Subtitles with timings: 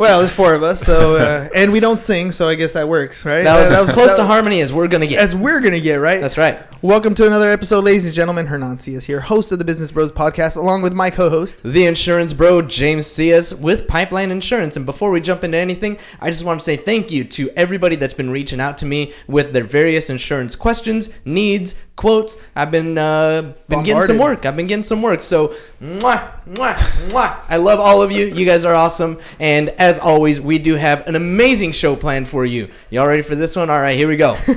[0.00, 2.88] Well, there's four of us, so uh, and we don't sing, so I guess that
[2.88, 3.44] works, right?
[3.44, 5.18] That was as close to harmony as we're gonna get.
[5.18, 6.22] as we're gonna get, right?
[6.22, 6.58] That's right.
[6.82, 8.46] Welcome to another episode, ladies and gentlemen.
[8.46, 11.62] Hernan is here, host of the Business Bros podcast, along with my co-host.
[11.62, 14.78] The insurance bro, James Sias, with Pipeline Insurance.
[14.78, 17.96] And before we jump into anything, I just want to say thank you to everybody
[17.96, 22.42] that's been reaching out to me with their various insurance questions, needs, quotes.
[22.56, 24.46] I've been uh, been getting some work.
[24.46, 25.20] I've been getting some work.
[25.20, 25.48] So,
[25.82, 26.76] mwah, mwah,
[27.10, 27.44] mwah.
[27.46, 28.24] I love all of you.
[28.24, 29.18] You guys are awesome.
[29.38, 32.70] And as always, we do have an amazing show planned for you.
[32.88, 33.68] Y'all ready for this one?
[33.68, 34.38] All right, here we go.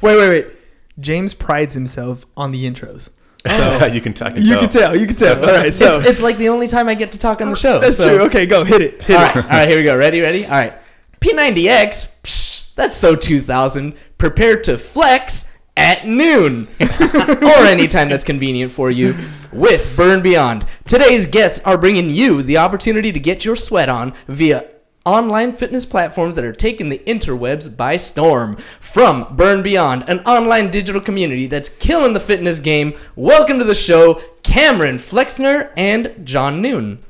[0.00, 0.57] Wait, wait, wait.
[1.00, 3.10] James prides himself on the intros.
[3.94, 4.60] you can, t- I can You tell.
[4.60, 4.96] can tell.
[4.96, 5.38] You can tell.
[5.44, 7.56] All right, so it's, it's like the only time I get to talk on the
[7.56, 7.78] show.
[7.78, 8.26] that's so- true.
[8.26, 9.02] Okay, go hit it.
[9.02, 9.34] Hit All it.
[9.34, 9.96] right, all right, here we go.
[9.96, 10.44] Ready, ready?
[10.44, 10.74] All right.
[11.20, 13.94] P90X, psh, that's so 2000.
[14.18, 19.16] Prepare to flex at noon or anytime that's convenient for you
[19.52, 20.66] with Burn Beyond.
[20.84, 24.64] Today's guests are bringing you the opportunity to get your sweat on via
[25.04, 28.56] online fitness platforms that are taking the interwebs by storm.
[28.80, 33.74] From Burn Beyond, an online digital community that's killing the fitness game, welcome to the
[33.74, 37.00] show, Cameron Flechsenhaar and Jon Noon.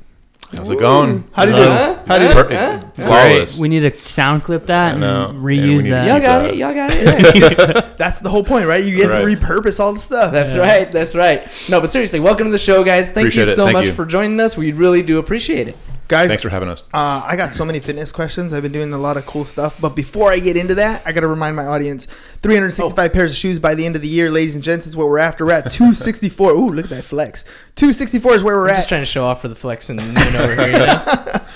[0.55, 1.25] How's it going?
[1.33, 1.93] How do you Huh?
[1.93, 1.99] do?
[2.07, 2.43] How do you Huh?
[2.43, 2.47] do?
[2.49, 2.79] Per- Huh?
[2.95, 3.59] Flawless.
[3.59, 5.27] We need to sound clip that and know.
[5.29, 6.07] And reuse need that.
[6.07, 6.49] Y'all got that.
[6.51, 6.55] it.
[6.55, 7.85] Y'all got it.
[7.99, 8.83] That's the whole point, right?
[8.83, 9.19] You get Right.
[9.21, 10.31] to repurpose all the stuff.
[10.31, 10.91] That's right.
[10.91, 11.47] That's right.
[11.69, 13.11] No, but seriously, welcome to the show, guys.
[13.11, 13.93] Thank Appreciate you so Thank much you.
[13.93, 14.57] for joining us.
[14.57, 15.77] We really do appreciate it.
[16.09, 16.81] Guys, Thanks for having us.
[16.91, 18.51] Uh, I got so many fitness questions.
[18.51, 19.79] I've been doing a lot of cool stuff.
[19.79, 22.07] But before I get into that, I got to remind my audience
[22.41, 25.07] 365 pairs of shoes by the end of the year, ladies and gents, is what
[25.07, 25.45] we're after.
[25.45, 26.51] We're at 264.
[26.51, 27.43] Ooh, look at that flex.
[27.75, 30.03] 264 is where we're I'm just trying to show off for the flex and the
[30.03, 30.71] noon over here.
[30.71, 31.05] You know?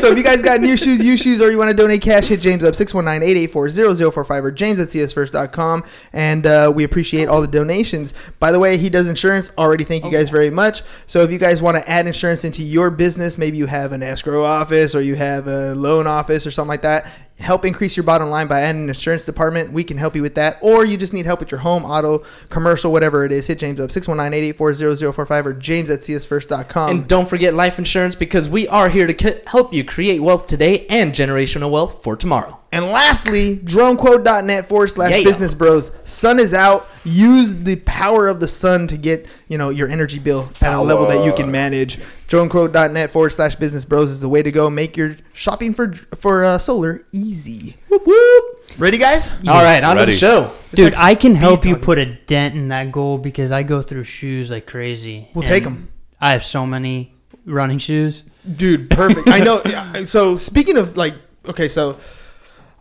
[0.00, 2.26] so if you guys got new shoes, used shoes, or you want to donate cash,
[2.26, 5.84] hit James up 619-884-0045 or james at siasfirst.com.
[6.12, 8.14] And uh, we appreciate all the donations.
[8.38, 9.50] By the way, he does insurance.
[9.58, 10.82] Already thank you guys very much.
[11.06, 14.02] So if you guys want to add insurance into your business, maybe you have an
[14.02, 18.04] escrow office or you have a loan office or something like that, help increase your
[18.04, 19.72] bottom line by adding an insurance department.
[19.72, 20.58] We can help you with that.
[20.60, 23.46] Or you just need help with your home, auto, commercial, whatever it is.
[23.46, 26.90] Hit James up 619-884-0045 or james at siasfirst.com.
[26.90, 30.86] and don't forget life insurance because we are here to help you create wealth today
[30.88, 32.59] and generational wealth for tomorrow.
[32.72, 35.24] And lastly, dronequote.net forward slash Yeah.
[35.24, 35.90] business bros.
[36.04, 36.86] Sun is out.
[37.04, 40.80] Use the power of the sun to get, you know, your energy bill at a
[40.80, 41.98] level that you can manage.
[42.28, 44.70] Dronequote.net forward slash business bros is the way to go.
[44.70, 47.76] Make your shopping for for uh, solar easy.
[47.88, 48.44] Whoop, whoop.
[48.78, 49.30] Ready, guys?
[49.48, 50.16] All right, on to the Ready.
[50.18, 50.52] show.
[50.72, 53.64] Dude, like I can speed help you put a dent in that goal because I
[53.64, 55.28] go through shoes like crazy.
[55.34, 55.88] We'll take them.
[56.20, 57.14] I have so many
[57.44, 58.22] running shoes.
[58.56, 59.28] Dude, perfect.
[59.28, 59.60] I know.
[60.04, 61.14] So speaking of like,
[61.48, 61.96] okay, so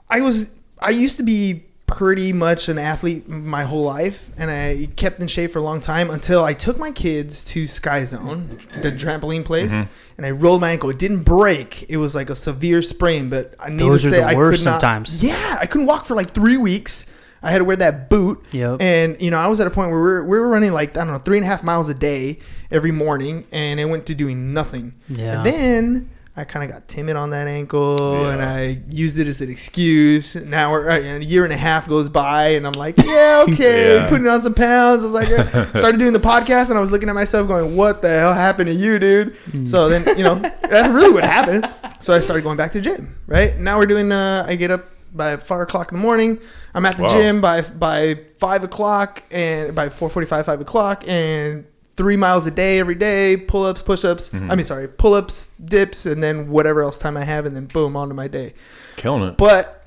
[0.09, 4.88] I was I used to be pretty much an athlete my whole life, and I
[4.96, 8.47] kept in shape for a long time until I took my kids to Sky Zone,
[8.81, 9.92] the trampoline place, mm-hmm.
[10.18, 10.90] and I rolled my ankle.
[10.90, 11.90] It didn't break.
[11.90, 14.59] It was like a severe sprain, but I need Those to say I could not.
[14.59, 15.24] sometimes.
[15.24, 17.06] Yeah, I couldn't walk for like three weeks.
[17.41, 18.46] I had to wear that boot.
[18.52, 18.81] Yep.
[18.81, 20.91] And you know, I was at a point where we were, we were running like
[20.97, 22.40] I don't know three and a half miles a day
[22.70, 24.94] every morning, and it went to doing nothing.
[25.08, 25.38] Yeah.
[25.38, 26.09] And then
[26.40, 30.36] I kind of got timid on that ankle, and I used it as an excuse.
[30.36, 33.96] Now we're uh, a year and a half goes by, and I'm like, yeah, okay,
[33.98, 34.09] Yeah.
[34.09, 35.02] putting on some pounds.
[35.03, 37.76] I was like, uh, started doing the podcast, and I was looking at myself, going,
[37.76, 39.36] "What the hell happened to you, dude?"
[39.68, 41.70] So then, you know, that's really what happened.
[42.00, 43.16] So I started going back to the gym.
[43.28, 44.12] Right now, we're doing.
[44.12, 46.40] Uh, I get up by five o'clock in the morning.
[46.74, 47.09] I'm at the Wow.
[47.09, 51.66] gym by by five o'clock and by four forty five, five o'clock, and
[51.99, 54.34] three miles a day every day, pull ups, push ups.
[54.34, 57.66] I mean, sorry, pull ups, dips, and then whatever else time I have, and then
[57.66, 58.53] boom, onto my day.
[58.96, 59.35] Killing it.
[59.37, 59.84] But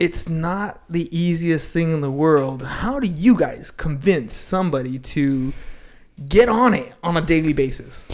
[0.00, 2.64] it's not the easiest thing in the world.
[2.64, 5.52] How do you guys convince somebody to
[6.26, 8.08] get on it on a daily basis?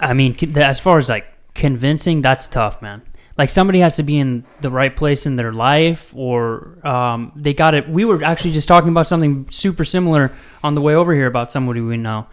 [0.00, 3.02] I mean, as far as like convincing, that's tough, man.
[3.38, 7.52] Like somebody has to be in the right place in their life, or um, they
[7.52, 7.88] got it.
[7.88, 10.32] We were actually just talking about something super similar
[10.64, 12.26] on the way over here about somebody we know.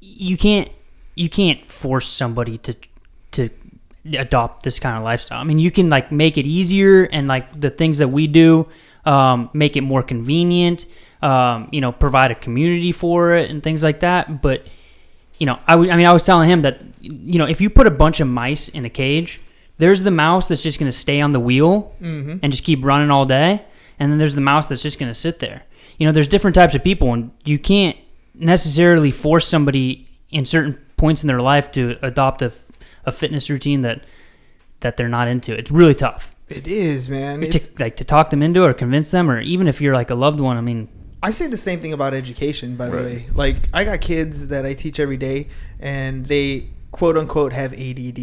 [0.00, 0.70] You can't
[1.14, 2.76] you can't force somebody to
[3.32, 3.50] to
[4.12, 5.40] adopt this kind of lifestyle.
[5.40, 8.68] I mean, you can like make it easier and like the things that we do
[9.04, 10.86] um, make it more convenient.
[11.22, 14.42] Um, you know, provide a community for it and things like that.
[14.42, 14.66] But
[15.38, 17.70] you know, I w- I mean, I was telling him that you know, if you
[17.70, 19.40] put a bunch of mice in a cage,
[19.78, 22.38] there's the mouse that's just going to stay on the wheel mm-hmm.
[22.42, 23.64] and just keep running all day,
[23.98, 25.62] and then there's the mouse that's just going to sit there.
[25.98, 27.96] You know, there's different types of people, and you can't
[28.34, 32.52] necessarily force somebody in certain points in their life to adopt a,
[33.04, 34.02] a fitness routine that
[34.80, 35.54] that they're not into.
[35.54, 37.42] It's really tough It is, man.
[37.42, 40.10] It's, like to talk them into it or convince them, or even if you're like
[40.10, 40.56] a loved one.
[40.56, 40.88] I mean,
[41.22, 43.04] I say the same thing about education, by the Right.
[43.04, 43.26] way.
[43.32, 45.48] Like, I got kids that I teach every day,
[45.80, 48.18] and they quote unquote have ADD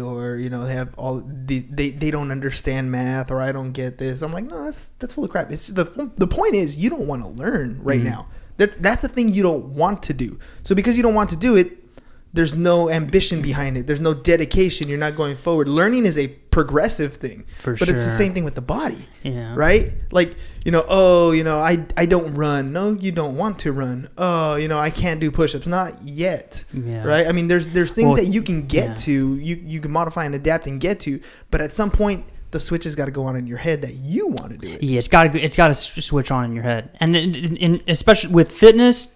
[0.00, 3.72] or you know they have all these they, they don't understand math or I don't
[3.72, 4.20] get this.
[4.20, 5.50] I'm like, no, that's that's full of crap.
[5.50, 5.84] It's the
[6.16, 8.10] the point is you don't want to learn right mm-hmm.
[8.10, 8.28] now.
[8.58, 10.38] That's that's the thing you don't want to do.
[10.62, 11.87] So because you don't want to do it,
[12.32, 13.86] there's no ambition behind it.
[13.86, 14.88] There's no dedication.
[14.88, 15.68] You're not going forward.
[15.68, 19.54] Learning is a progressive thing, For but it's the same thing with the body yeah,
[19.54, 19.92] right?
[20.10, 22.72] Like, you know, oh, you know, I I don't run.
[22.72, 24.08] No, you don't want to run.
[24.16, 25.66] Oh, you know, I can't do push-ups.
[25.66, 26.64] Not yet.
[26.72, 27.04] Yeah.
[27.04, 27.26] Right?
[27.26, 28.94] I mean, there's there's things Well, that you can get yeah.
[28.94, 31.20] to, you you can modify and adapt and get to,
[31.50, 33.94] but at some point the switch has got to go on in your head that
[33.94, 34.82] you want to do it.
[34.82, 37.82] Yeah, it's got to it's got to switch on in your head, and, and, and
[37.88, 39.14] especially with fitness,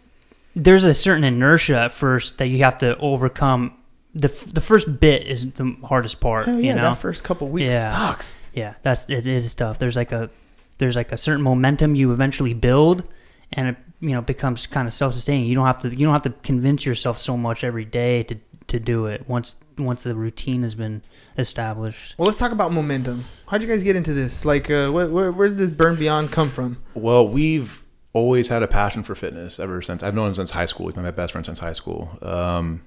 [0.55, 3.75] there's a certain inertia at first that you have to overcome.
[4.15, 6.49] the The first bit is the hardest part.
[6.49, 6.83] Oh yeah, you know?
[6.83, 7.91] that first couple weeks Yeah.
[7.91, 8.37] sucks.
[8.53, 9.79] yeah, that's it is tough.
[9.79, 10.31] There's like a
[10.79, 13.05] there's like a certain momentum you eventually build,
[13.53, 15.47] and it you know becomes kind of self sustaining.
[15.47, 18.37] You don't have to you don't have to convince yourself so much every day to
[18.69, 21.03] to do it once once the routine has been
[21.39, 22.15] established.
[22.19, 23.25] Well, let's talk about momentum.
[23.49, 24.45] How'd you guys get into this?
[24.45, 26.79] Like, uh, where, where, where did this burn beyond come from?
[26.95, 27.82] Well, we've
[28.13, 30.87] always had a passion for fitness ever since I've known him since high school.
[30.87, 32.19] He's been my best friend since high school.
[32.23, 32.83] Um,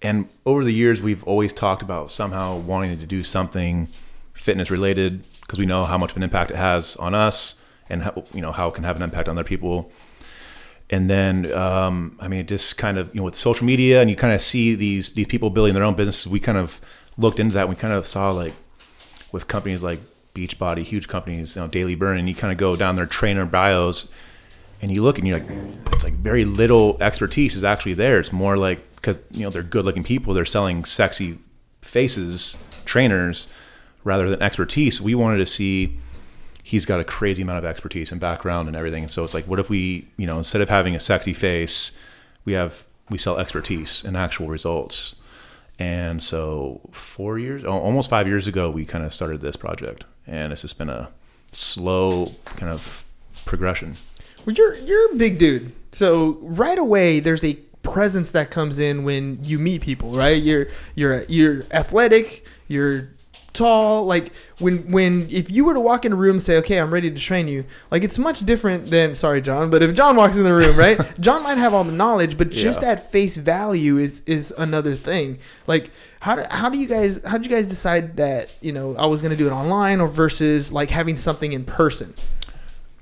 [0.00, 3.88] and over the years, we've always talked about somehow wanting to do something
[4.32, 7.56] fitness related because we know how much of an impact it has on us
[7.88, 9.90] and how, you know how it can have an impact on other people.
[10.90, 14.16] And then, um, I mean, just kind of you know with social media and you
[14.16, 16.26] kind of see these these people building their own businesses.
[16.28, 16.80] We kind of
[17.18, 17.62] looked into that.
[17.62, 18.54] And we kind of saw like
[19.32, 20.00] with companies like
[20.34, 23.44] Beachbody, huge companies, you know, Daily Burn, and you kind of go down their trainer
[23.44, 24.08] bios,
[24.80, 25.50] and you look and you're like,
[25.92, 28.18] it's like very little expertise is actually there.
[28.20, 31.38] It's more like because you know they're good-looking people, they're selling sexy
[31.82, 33.48] faces, trainers,
[34.04, 35.00] rather than expertise.
[35.00, 35.98] We wanted to see
[36.62, 39.04] he's got a crazy amount of expertise and background and everything.
[39.04, 41.96] And so it's like, what if we, you know, instead of having a sexy face,
[42.44, 45.14] we have we sell expertise and actual results.
[45.78, 50.52] And so four years, almost five years ago, we kind of started this project, and
[50.52, 51.08] it's just been a
[51.52, 53.04] slow kind of
[53.44, 53.96] progression.
[54.48, 57.52] Well, you're you're a big dude, so right away there's a
[57.82, 60.42] presence that comes in when you meet people, right?
[60.42, 63.10] You're you're you're athletic, you're
[63.52, 64.06] tall.
[64.06, 66.90] Like when when if you were to walk in a room and say, "Okay, I'm
[66.90, 70.38] ready to train you," like it's much different than sorry, Jon, but if Jon walks
[70.38, 70.98] in the room, right?
[71.20, 72.92] Jon might have all the knowledge, but just Yeah.
[72.92, 75.40] at face value is is another thing.
[75.66, 75.90] Like
[76.20, 79.04] how do, how do you guys how did you guys decide that you know I
[79.04, 82.14] was gonna do it online or versus like having something in person?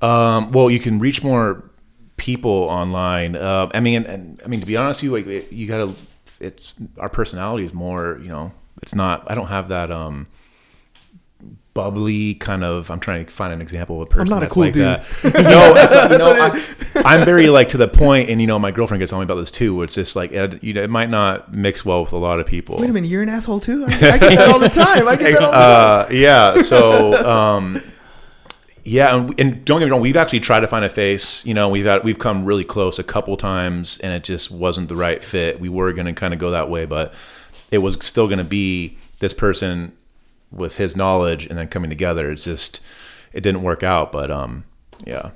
[0.03, 1.71] Um, well, you can reach more
[2.17, 3.37] people online.
[3.37, 5.93] Uh, I mean, and, and I mean to be honest, with you like you gotta.
[6.39, 8.19] It's our personality is more.
[8.23, 9.31] You know, it's not.
[9.31, 9.91] I don't have that.
[9.91, 10.27] Um,
[11.75, 14.49] bubbly kind of i'm trying to find an example of a person I'm not a
[14.49, 14.83] cool like dude.
[14.83, 15.05] that
[15.35, 19.01] no you know, I, i'm very like to the point and you know my girlfriend
[19.01, 21.11] gets on me about this too where it's just like it, you know, it might
[21.11, 23.85] not mix well with a lot of people Wait a minute, you're an asshole too?
[23.87, 25.07] I, I get that all the time.
[25.07, 26.07] I get that all the time.
[26.07, 26.63] uh, yeah.
[26.63, 27.83] So, um,
[28.87, 31.45] yeah, and, and don't get me wrong, we've actually tried to find a face.
[31.45, 34.89] You know, we've had we've come really close a couple times, and it just wasn't
[34.89, 35.59] the right fit.
[35.59, 37.13] We were going to kind of go that way, but
[37.73, 39.93] it was still going to be this person
[40.53, 42.31] with his knowledge, and then coming together.
[42.31, 42.81] It's just
[43.33, 44.65] it didn't work out, but um,
[45.05, 45.31] yeah.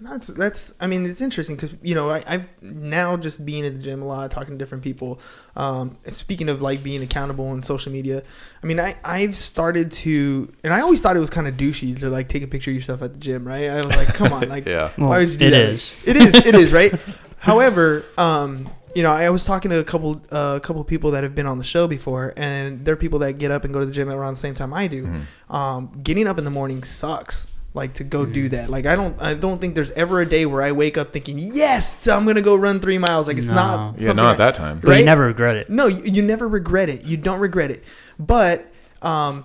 [0.00, 0.74] That's that's.
[0.80, 4.00] I mean, it's interesting because you know I, I've now just being at the gym
[4.02, 5.20] a lot, talking to different people.
[5.56, 8.22] Um, speaking of like being accountable on social media,
[8.62, 11.98] I mean, I I've started to, and I always thought it was kind of douchey
[11.98, 13.68] to like take a picture of yourself at the gym, right?
[13.70, 14.92] I was like, come on, like, Yeah.
[14.96, 15.62] Well, why would you do it that?
[15.62, 15.92] is.
[16.04, 16.34] It is.
[16.34, 16.72] It is.
[16.72, 16.92] Right.
[17.38, 21.22] However, um, you know, I was talking to a couple, uh, a couple people that
[21.22, 23.86] have been on the show before, and they're people that get up and go to
[23.86, 25.06] the gym around the same time I do.
[25.06, 25.54] Mm-hmm.
[25.54, 27.46] Um, getting up in the morning sucks.
[27.78, 28.32] Like to go Mm-hmm.
[28.32, 28.68] do that.
[28.70, 31.38] Like I don't, I don't think there's ever a day where I wake up thinking,
[31.38, 33.26] yes, I'm gonna go run three miles.
[33.28, 33.54] Like it's No.
[33.54, 34.00] not.
[34.00, 34.80] Yeah, not at that time.
[34.80, 34.98] But Right?
[34.98, 35.70] you never regret it.
[35.70, 37.04] no, you, you never regret it.
[37.04, 37.84] You don't regret it.
[38.18, 38.66] But
[39.00, 39.44] um,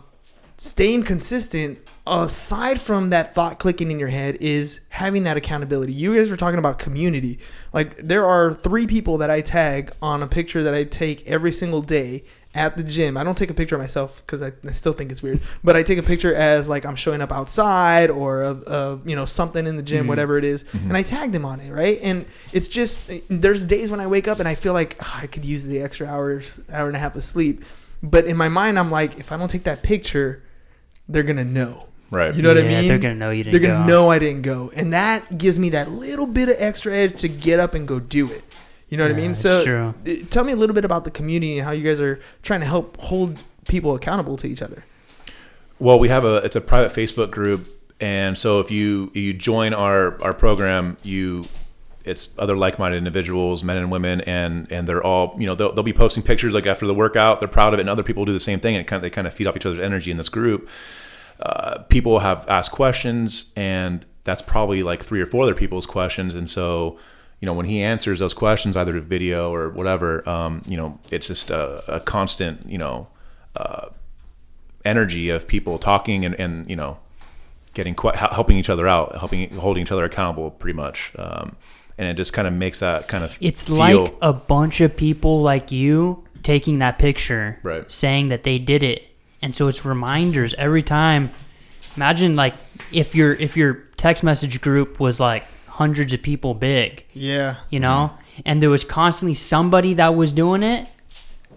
[0.57, 6.13] staying consistent aside from that thought clicking in your head is having that accountability you
[6.13, 7.39] guys were talking about community
[7.71, 11.51] like there are three people that i tag on a picture that i take every
[11.51, 12.21] single day
[12.55, 15.11] at the gym i don't take a picture of myself because I, I still think
[15.11, 18.61] it's weird but i take a picture as like i'm showing up outside or of,
[18.63, 21.59] of you know something in the gym whatever it is, and i tag them on
[21.59, 24.97] it right and it's just there's days when i wake up and i feel like
[25.01, 27.63] "Ah, i could use the extra hours hour and a half of sleep
[28.03, 30.43] but in my mind i'm like if i don't take that picture
[31.09, 32.35] they're gonna know Right.
[32.35, 32.87] you know what I mean?
[32.87, 33.65] they're gonna know you didn't go.
[33.67, 33.91] They're gonna go.
[34.03, 37.27] know I didn't go, and that gives me that little bit of extra edge to
[37.27, 38.43] get up and go do it.
[38.93, 39.33] You know what I mean?
[39.33, 40.25] So, true.
[40.29, 42.67] tell me a little bit about the community and how you guys are trying to
[42.67, 44.85] help hold people accountable to each other.
[45.79, 47.67] Well, we have a it's a private Facebook group,
[47.99, 51.43] and so if you you join our our program, you
[52.05, 55.83] it's other like-minded individuals, men and women, and and they're all you know they'll, they'll
[55.83, 58.31] be posting pictures like after the workout, they're proud of it, and other people do
[58.31, 60.17] the same thing, and kind of, they kind of feed off each other's energy in
[60.17, 60.69] this group.
[61.39, 66.35] Uh, people have asked questions, and that's probably like three or four other people's questions,
[66.35, 66.99] and so.
[67.43, 70.97] You know, when he answers those questions, either to video or whatever, um, you know,
[71.11, 73.07] it's just a, a constant, you know,
[74.85, 76.97] energy of people talking and, and you know
[77.73, 81.55] getting helping each other out helping holding each other accountable pretty much um,
[81.97, 84.95] and it just kind of makes that kind of It's feel like a bunch of
[84.95, 87.89] people like you taking that picture, Right.
[87.89, 89.07] saying that they did it,
[89.41, 91.31] and so it's reminders every time.
[91.95, 92.55] Imagine like
[92.91, 95.45] if your if your text message group was like
[95.77, 98.11] hundreds of people big, Yeah, you know,
[98.45, 100.87] and there was constantly somebody that was doing it,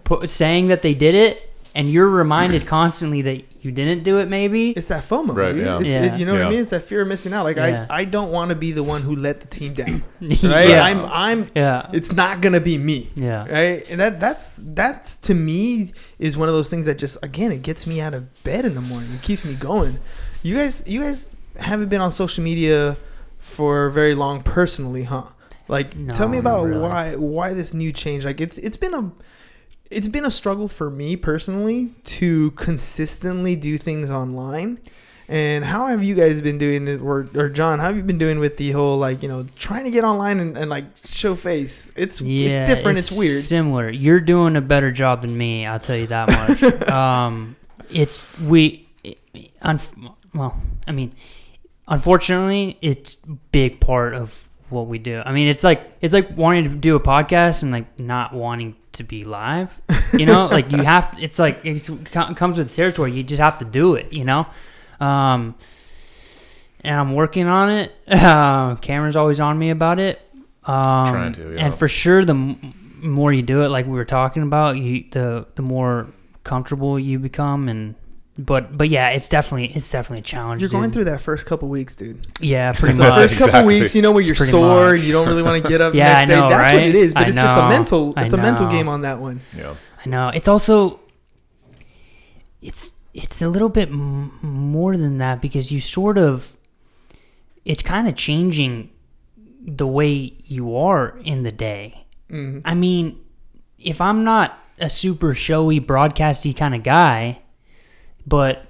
[0.03, 4.27] put, saying that they did it, and you're reminded constantly that you didn't do it.
[4.29, 5.65] Maybe it's that FOMO, Right, dude.
[5.65, 5.77] yeah.
[5.77, 6.15] It's, Yeah.
[6.15, 6.59] It, you know what I mean?
[6.61, 7.43] It's that fear of missing out.
[7.43, 7.85] Like Yeah.
[7.89, 10.03] I, I don't want to be the one who let the team down.
[10.21, 10.51] Yeah.
[10.51, 10.71] Right?
[10.71, 11.51] I'm, I'm.
[11.55, 11.89] Yeah.
[11.93, 13.09] It's not gonna be me.
[13.15, 13.45] Yeah.
[13.51, 13.89] Right.
[13.89, 17.61] And that that's that's to me is one of those things that just again it
[17.61, 19.09] gets me out of bed in the morning.
[19.13, 19.99] It keeps me going.
[20.43, 22.95] You guys, you guys haven't been on social media
[23.47, 25.29] for very long personally, huh?
[25.67, 26.79] Like, No, tell me about really.
[26.79, 28.25] why why this new change.
[28.25, 29.11] Like, it's it's been a
[29.89, 34.79] it's been a struggle for me personally to consistently do things online.
[35.29, 37.79] And how have you guys been doing it, or, or Jon?
[37.79, 40.39] How have you been doing with the whole like you know trying to get online
[40.39, 41.91] and, and like show face?
[41.97, 42.97] It's Yeah, it's different.
[42.97, 43.41] It's, weird.
[43.41, 43.89] Similar.
[43.89, 45.65] You're doing a better job than me.
[45.65, 46.89] I'll tell you that much.
[46.89, 47.57] um,
[47.89, 48.87] it's we.
[49.61, 49.81] Un,
[50.33, 51.13] well, I mean,
[51.87, 53.15] unfortunately, it's
[53.51, 55.21] big part of what we do.
[55.25, 58.75] I mean, it's like it's like wanting to do a podcast and like not wanting
[58.93, 59.77] to be live.
[60.13, 61.15] You know, like you have.
[61.15, 63.13] To, It's like it's, it comes with the territory.
[63.13, 64.11] You just have to do it.
[64.11, 64.47] You know.
[64.99, 65.55] Um,
[66.81, 67.93] and I'm working on it.
[68.07, 70.21] Uh, Cameron's always on me about it.
[70.63, 71.65] Um, Trying to, yeah.
[71.65, 75.05] And for sure, the m- more you do it, like we were talking about, you
[75.11, 76.07] the the more
[76.43, 77.69] comfortable you become.
[77.69, 77.95] And
[78.37, 80.61] but but yeah, it's definitely it's definitely a challenge.
[80.61, 82.27] You're going through that first couple weeks, dude.
[82.39, 83.31] Yeah, pretty The much.
[83.33, 84.95] first couple weeks, you know, where you're sore much.
[84.99, 85.93] and you don't really want to get up.
[85.95, 86.55] Yeah, the I next know, day.
[86.57, 87.13] That's what it is.
[87.13, 88.13] But I it's just a mental.
[88.17, 89.41] It's a mental game on that one.
[89.53, 90.29] you know I know.
[90.29, 90.99] It's also
[92.61, 96.55] it's it's a little bit m- more than that because you sort of
[97.65, 98.89] it's kind of changing
[99.65, 102.05] the way you are in the day.
[102.31, 102.59] Mm-hmm.
[102.65, 103.19] I mean,
[103.79, 107.41] if I'm not a super showy, broadcasty kind of guy,
[108.27, 108.67] but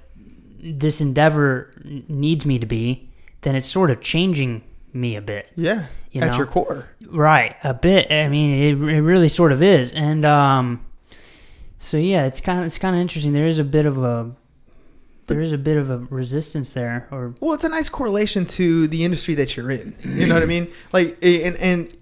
[0.60, 1.70] this endeavor
[2.08, 3.08] needs me to be,
[3.42, 4.62] then it's sort of changing
[4.92, 5.50] me a bit.
[5.56, 6.36] Yeah, You at know?
[6.38, 6.88] your core.
[7.06, 8.10] Right, a bit.
[8.10, 10.84] I mean, it, it really sort of is, and um,
[11.78, 13.32] so yeah, it's kind of it's kind of interesting.
[13.32, 14.32] There is a bit of a
[15.26, 18.88] there is a bit of a resistance there, or Well, it's a nice correlation to
[18.88, 19.94] the industry that you're in.
[20.02, 20.68] You know what I mean?
[20.92, 21.96] Like, and and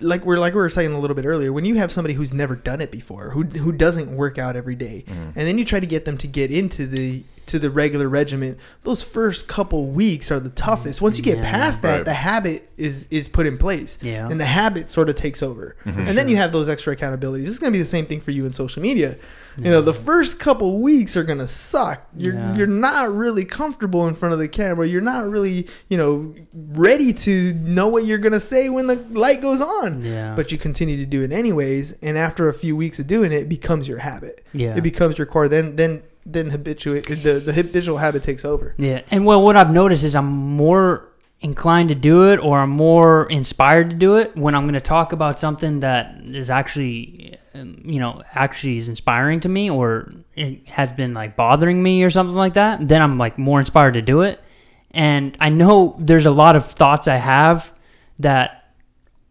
[0.00, 2.32] like we're like we were saying a little bit earlier, when you have somebody who's
[2.32, 5.12] never done it before, who who doesn't work out every day, mm.
[5.12, 8.56] and then you try to get them to get into the to the regular regimen,
[8.84, 11.00] those first couple weeks are the toughest.
[11.02, 11.50] Once you get Yeah.
[11.50, 12.04] past that, Right.
[12.04, 14.28] the habit is is put in place, Yeah.
[14.30, 16.00] and the habit sort of takes over, mm-hmm.
[16.00, 17.46] and then you have those extra accountabilities.
[17.46, 19.16] It's going to be the same thing for you in social media.
[19.60, 22.06] You know, the first couple weeks are gonna suck.
[22.16, 22.56] You're Yeah.
[22.56, 24.86] you're not really comfortable in front of the camera.
[24.86, 29.42] You're not really, you know, ready to know what you're gonna say when the light
[29.42, 30.02] goes on.
[30.04, 30.34] Yeah.
[30.36, 33.38] But you continue to do it anyways, and after a few weeks of doing it,
[33.42, 34.42] it becomes your habit.
[34.52, 34.76] Yeah.
[34.76, 35.48] It becomes your core.
[35.48, 38.74] Then then then habituate the the habitual habit takes over.
[38.78, 39.02] yeah.
[39.10, 41.08] And well, what I've noticed is I'm more
[41.40, 44.80] inclined to do it, or I'm more inspired to do it when I'm going to
[44.80, 50.10] talk about something that is actually, um, you know, actually is inspiring to me, or
[50.34, 52.86] it has been like bothering me, or something like that.
[52.86, 54.42] Then I'm like more inspired to do it.
[54.90, 57.72] And I know there's a lot of thoughts I have
[58.18, 58.72] that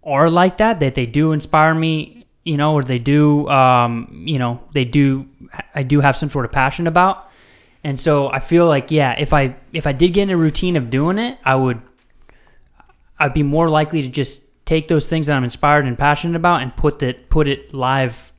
[0.04, 2.17] are like that that they do inspire me
[2.48, 3.92] you know or they do um
[4.34, 5.28] you know they do
[5.76, 7.16] i do have some sort of passion about
[7.84, 10.76] And so I feel like yeah, if I if I did get in a routine
[10.82, 11.80] of doing it, I would
[13.20, 16.62] I'd be more likely to just take those things that I'm inspired and passionate about
[16.62, 18.32] and put that put it live,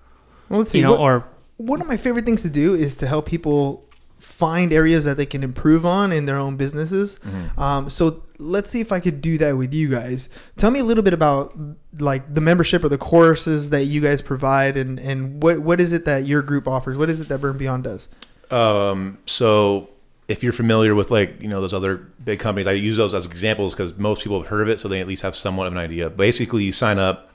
[0.49, 0.79] Well, let's see.
[0.79, 1.25] you know, what- or
[1.57, 3.88] one of my favorite things to do is to help people
[4.19, 7.21] find areas that they can improve on in their own businesses.
[7.57, 10.29] Um, so let's see if I could do that with you guys.
[10.57, 11.57] Tell me a little bit about
[11.99, 15.93] like the membership or the courses that you guys provide, and and what what is
[15.93, 16.97] it that your group offers?
[16.97, 18.09] What is it that Burn Beyond does?
[18.51, 19.91] Um, so
[20.29, 23.27] if you're familiar with like you know those other big companies, I use those as
[23.27, 25.73] examples because most people have heard of it, so they at least have somewhat of
[25.73, 26.11] an idea.
[26.11, 27.33] Basically, you sign up,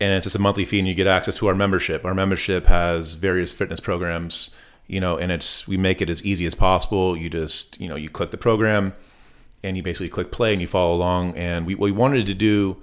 [0.00, 2.04] and it's just a monthly fee, and you get access to our membership.
[2.04, 4.50] Our membership has various fitness programs,
[4.86, 7.16] you know, and it's we make it as easy as possible.
[7.16, 8.94] You just you know you click the program,
[9.62, 11.36] and you basically click play, and you follow along.
[11.36, 12.76] And we what we wanted to do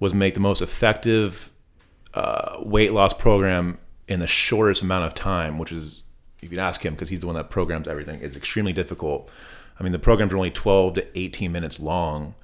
[0.00, 1.50] was make the most effective
[2.14, 6.02] uh, weight loss program in the shortest amount of time, which is,
[6.38, 9.30] if you can ask him because he's the one that programs everything, is extremely difficult.
[9.78, 12.34] I mean, the programs are only 12 to 18 minutes long,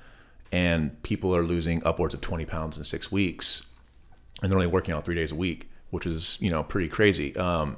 [0.52, 3.66] and people are losing upwards of 20 pounds in six weeks,
[4.43, 7.35] and they're only working out three days a week, which is, you know, pretty crazy.
[7.37, 7.76] Um,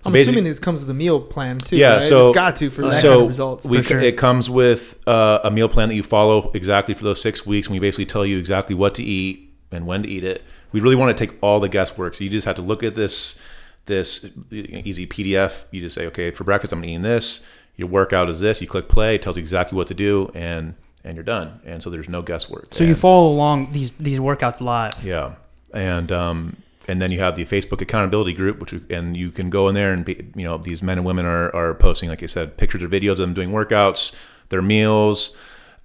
[0.00, 1.76] so I'm assuming it comes with a meal plan too.
[1.76, 2.02] yeah, right?
[2.02, 3.66] so it's got to for that so kind of results.
[3.66, 4.00] We, for sure.
[4.00, 7.66] It comes with uh, a meal plan that you follow exactly for those six weeks,
[7.66, 10.42] and we basically tell you exactly what to eat and when to eat it.
[10.70, 12.94] We really want to take all the guesswork, so you just have to look at
[12.94, 13.38] this
[13.86, 15.64] this easy PDF.
[15.72, 17.44] You just say, okay, for breakfast I'm eating this.
[17.76, 18.60] Your workout is this.
[18.60, 20.74] You click play, it tells you exactly what to do, and
[21.04, 21.60] and you're done.
[21.64, 22.72] And so there's no guesswork.
[22.72, 25.02] so you follow along these these workouts live.
[25.04, 25.34] yeah,
[25.74, 26.56] and um,
[26.88, 29.74] and then you have the Facebook accountability group, which you- and you can go in
[29.74, 32.56] there and be, you know these men and women are are posting, like I said,
[32.56, 34.14] pictures or videos of them doing workouts,
[34.48, 35.36] their meals.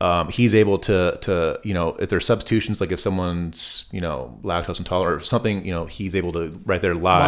[0.02, 4.38] Um, he's able to to you know if there's substitutions, like if someone's you know
[4.44, 7.24] lactose intolerant or something, you know he's able to right there live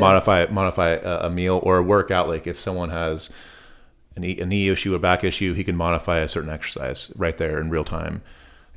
[0.00, 2.28] Modify modify modify a, a meal or a workout.
[2.28, 3.30] Like if someone has
[4.16, 7.36] a knee, a knee issue, a back issue, he can modify a certain exercise right
[7.36, 8.22] there in real time.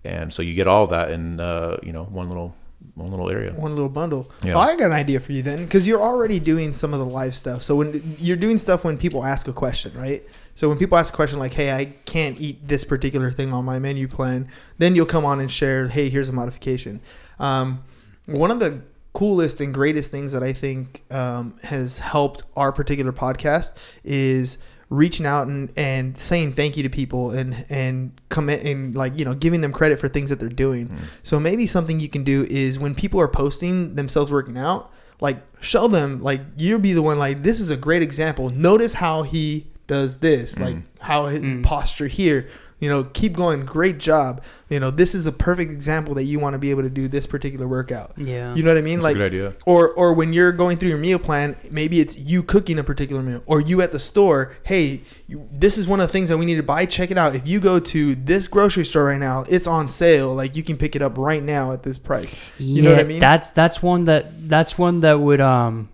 [0.04, 2.56] And so you get all of that in uh, you know one little
[2.94, 3.52] one little area.
[3.54, 4.32] one little bundle.
[4.44, 4.56] Yeah.
[4.56, 7.06] Well, I got an idea for you then, because you're already doing some of the
[7.06, 7.62] live stuff.
[7.62, 10.24] So when you're doing stuff when people ask a question, right?
[10.56, 13.66] So when people ask a question like, "Hey, I can't eat this particular thing on
[13.66, 17.02] my menu plan," then you'll come on and share, "Hey, here's a modification."
[17.40, 17.84] Um,
[18.26, 18.82] one of the
[19.14, 24.58] coolest and greatest things that I think um, has helped our particular podcast is
[24.96, 29.26] reaching out and, and saying thank you to people and and commit and like you
[29.26, 30.88] know giving them credit for things that they're doing.
[30.88, 31.04] Mm-hmm.
[31.24, 35.42] So maybe something you can do is when people are posting themselves working out, like
[35.60, 38.50] show them like you'll be the one like this is a great example.
[38.50, 40.84] Notice how he does this, like mm.
[41.00, 41.64] how his mm.
[41.64, 42.50] posture here.
[42.80, 43.66] You know, keep going.
[43.66, 44.44] Great job.
[44.70, 47.08] You know, this is a perfect example that you want to be able to do
[47.08, 48.12] this particular workout.
[48.18, 48.54] Yeah.
[48.54, 48.96] You know what I mean?
[49.00, 49.54] That's a like good idea.
[49.66, 53.24] or or when you're going through your meal plan, maybe it's you cooking a particular
[53.24, 54.58] meal, or you at the store.
[54.64, 56.86] Hey, you, this is one of the things that we need to buy.
[56.86, 57.34] Check it out.
[57.34, 60.34] If you go to this grocery store right now, it's on sale.
[60.34, 62.34] Like you can pick it up right now at this price.
[62.58, 63.20] You know what I mean?
[63.22, 65.90] That's that's one that that's one that would um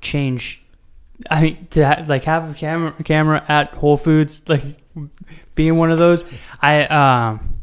[0.00, 0.62] change.
[1.30, 4.62] I mean, to ha- like have a camera camera at Whole Foods, like
[5.54, 6.24] being one of those.
[6.62, 7.58] I um,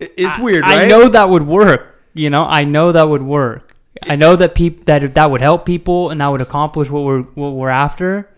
[0.00, 1.94] it's I- weird, I know that would work.
[2.14, 3.74] You know, I know that would work.
[4.08, 7.22] I know that peop that that would help people and that would accomplish what we're
[7.22, 8.28] what we're after.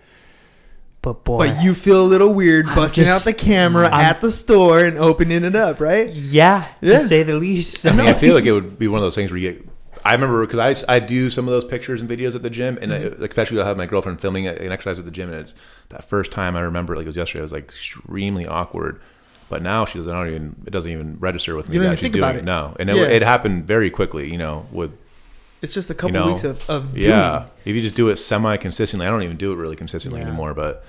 [1.02, 4.20] But boy, But you feel a little weird busting just- out the camera I'm- at
[4.20, 6.10] the store and opening it up, right?
[6.12, 6.98] yeah, Yeah.
[6.98, 7.86] to say the least.
[7.86, 9.66] I mean, I feel like it would be one of those things where you.
[10.04, 12.78] I remember because I, I do some of those pictures and videos at the gym,
[12.80, 13.22] and Mm-hmm.
[13.22, 15.54] I, especially I have my girlfriend filming an exercise at the gym, and it's
[15.90, 17.40] that first time I remember like it was yesterday.
[17.40, 19.00] I was like extremely awkward,
[19.48, 21.98] but now she doesn't I don't even it doesn't even register with me You that
[21.98, 22.36] she's doing it.
[22.36, 22.44] it.
[22.44, 23.02] No, and it, Yeah.
[23.08, 24.30] it happened very quickly.
[24.30, 24.92] You know, with
[25.62, 27.06] It's just a you couple know, weeks of, of doing.
[27.08, 27.46] yeah.
[27.64, 30.28] If you just do it semi consistently, I don't even do it really consistently Yeah.
[30.28, 30.84] anymore, but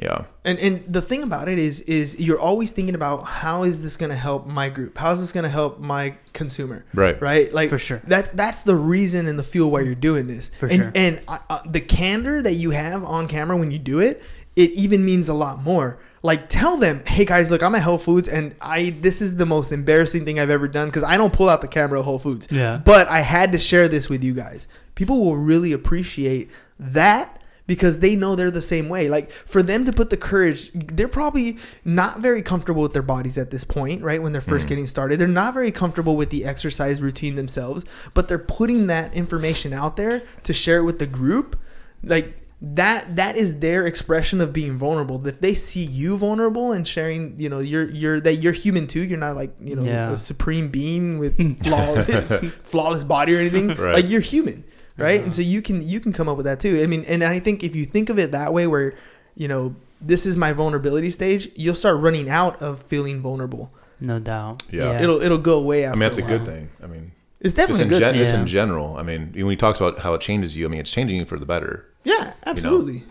[0.00, 3.82] yeah, And and the thing about it is is you're always thinking about how is
[3.82, 4.96] this going to help my group?
[4.96, 6.84] How is this going to help my consumer?
[6.94, 7.20] Right.
[7.20, 7.52] Right.
[7.52, 8.00] Like For sure.
[8.06, 10.50] That's that's the reason and the fuel why you're doing this.
[10.58, 10.92] For and, sure.
[10.94, 14.22] And uh, uh, the candor that you have on camera when you do it,
[14.54, 15.98] it even means a lot more.
[16.22, 19.46] Like tell them, hey guys, look, I'm at Whole Foods, and I this is the
[19.46, 22.20] most embarrassing thing I've ever done because I don't pull out the camera at Whole
[22.20, 22.46] Foods.
[22.52, 22.80] Yeah.
[22.84, 24.68] But I had to share this with you guys.
[24.94, 29.08] People will really appreciate that because they know they're the same way.
[29.08, 33.38] Like for them to put the courage, they're probably not very comfortable with their bodies
[33.38, 34.20] at this point, right?
[34.20, 34.66] When they're 1st hmm.
[34.66, 39.14] getting started, they're not very comfortable with the exercise routine themselves, but they're putting that
[39.14, 41.60] information out there to share it with the group.
[42.02, 45.24] Like that that is their expression of being vulnerable.
[45.26, 49.04] If they see you vulnerable and sharing, you know, you're you're that you're human too.
[49.04, 50.12] You're not like, you know, Yeah.
[50.12, 53.68] a supreme being with flawless, flawless body or anything.
[53.68, 53.96] Right.
[53.96, 54.64] Like you're human
[54.98, 55.22] right?
[55.22, 56.82] And so you can you can come up with that too.
[56.82, 58.94] I mean, and I think if you think of it that way, where
[59.34, 63.72] you know this is my vulnerability stage, you'll start running out of feeling vulnerable.
[64.00, 64.62] No doubt.
[64.70, 65.00] Yeah.
[65.00, 66.30] It'll it'll go away I mean, that's a while.
[66.38, 66.70] good thing.
[66.82, 67.98] I mean, It's just definitely in, a good.
[68.00, 68.22] gen- thing.
[68.24, 68.96] just in general.
[68.96, 71.24] I mean, when he talks about how it changes you, I mean, it's changing you
[71.24, 71.84] for the better.
[72.04, 73.02] Yeah, absolutely.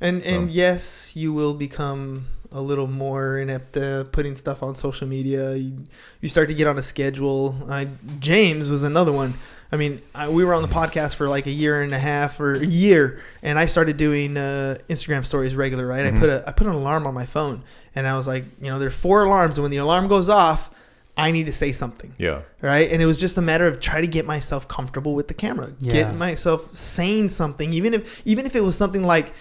[0.00, 5.08] And and yes, you will become a little more inept uh, putting stuff on social
[5.08, 5.56] media.
[5.56, 5.84] You,
[6.20, 7.56] you start to get on a schedule.
[7.68, 7.88] I,
[8.20, 9.34] James was another one.
[9.74, 12.38] I mean, I, we were on the podcast for like a year and a half
[12.38, 15.84] or a year, and I started doing uh, Instagram stories regular.
[15.84, 17.64] Right, I put a I put an alarm on my phone,
[17.96, 20.70] and I was like, you know, there's four alarms, and when the alarm goes off,
[21.16, 22.42] I need to say something Yeah.
[22.60, 22.88] right?
[22.90, 25.72] And it was just a matter of try to get myself comfortable with the camera,
[25.80, 25.92] Yeah.
[25.92, 29.32] get myself saying something, even if even if it was something like.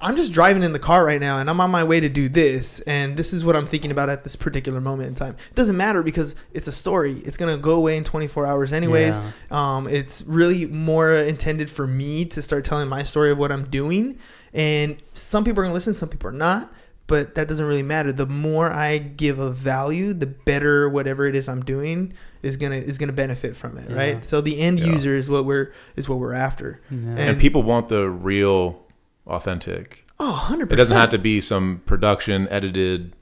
[0.00, 2.28] I'm just driving in the car right now and I'm on my way to do
[2.28, 5.36] this and this is what I'm thinking about at this particular moment in time.
[5.50, 7.18] It doesn't matter because it's a story.
[7.24, 9.16] It's going to go away in 24 hours anyways.
[9.16, 9.30] Yeah.
[9.50, 13.64] Um, it's really more intended for me to start telling my story of what I'm
[13.68, 14.18] doing
[14.54, 16.72] and some people are going to listen, some people are not,
[17.06, 18.12] but that doesn't really matter.
[18.12, 22.72] The more I give of value, the better whatever it is I'm doing is going
[22.72, 23.96] to is going to benefit from it, Yeah.
[23.96, 24.24] right?
[24.24, 24.86] So the end Yeah.
[24.92, 26.80] user is what we're is what we're after.
[26.90, 26.96] Yeah.
[26.98, 28.80] And- And people want the real,
[29.26, 30.06] authentic.
[30.18, 30.72] Oh, 100%.
[30.72, 33.14] It doesn't have to be some production edited.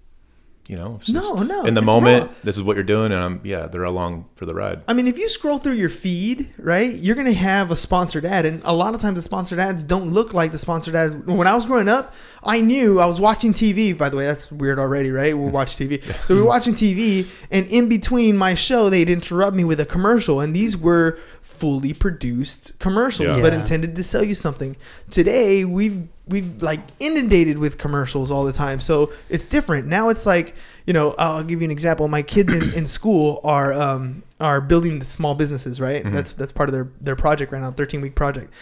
[0.68, 2.34] You know, No, no, In the moment, raw.
[2.44, 4.84] this is what you're doing, and I'm yeah, they're along for the ride.
[4.86, 8.44] I mean, if you scroll through your feed, right, you're gonna have a sponsored ad,
[8.46, 11.16] and a lot of times the sponsored ads don't look like the sponsored ads.
[11.16, 13.98] When I was growing up, I knew I was watching TV.
[13.98, 15.36] By the way, that's weird already, right?
[15.36, 19.56] We watch TV, so we were watching TV, and in between my show, they'd interrupt
[19.56, 21.18] me with a commercial, and these were
[21.60, 23.42] fully produced commercials, Yeah.
[23.42, 24.76] but intended to sell you something.
[25.10, 29.86] Today, we've we've like inundated with commercials all the time, so it's different.
[29.86, 30.54] Now it's like
[30.86, 32.08] you know, I'll give you an example.
[32.08, 36.02] My kids in, in school are um, are building the small businesses, right?
[36.04, 38.52] That's that's part of their their project right now, thirteen week project.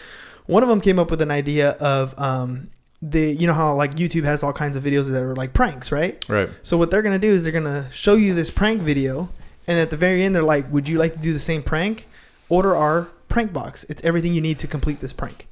[0.45, 2.69] One of them came up with an idea of um,
[3.01, 5.91] the you know how like YouTube has all kinds of videos that are like pranks,
[5.91, 6.23] right?
[6.27, 6.49] Right.
[6.63, 9.29] So what they're gonna do is they're gonna show you this prank video,
[9.67, 12.07] and at the very end they're like, "Would you like to do the same prank?
[12.49, 13.85] Order our prank box.
[13.89, 15.47] It's everything you need to complete this prank."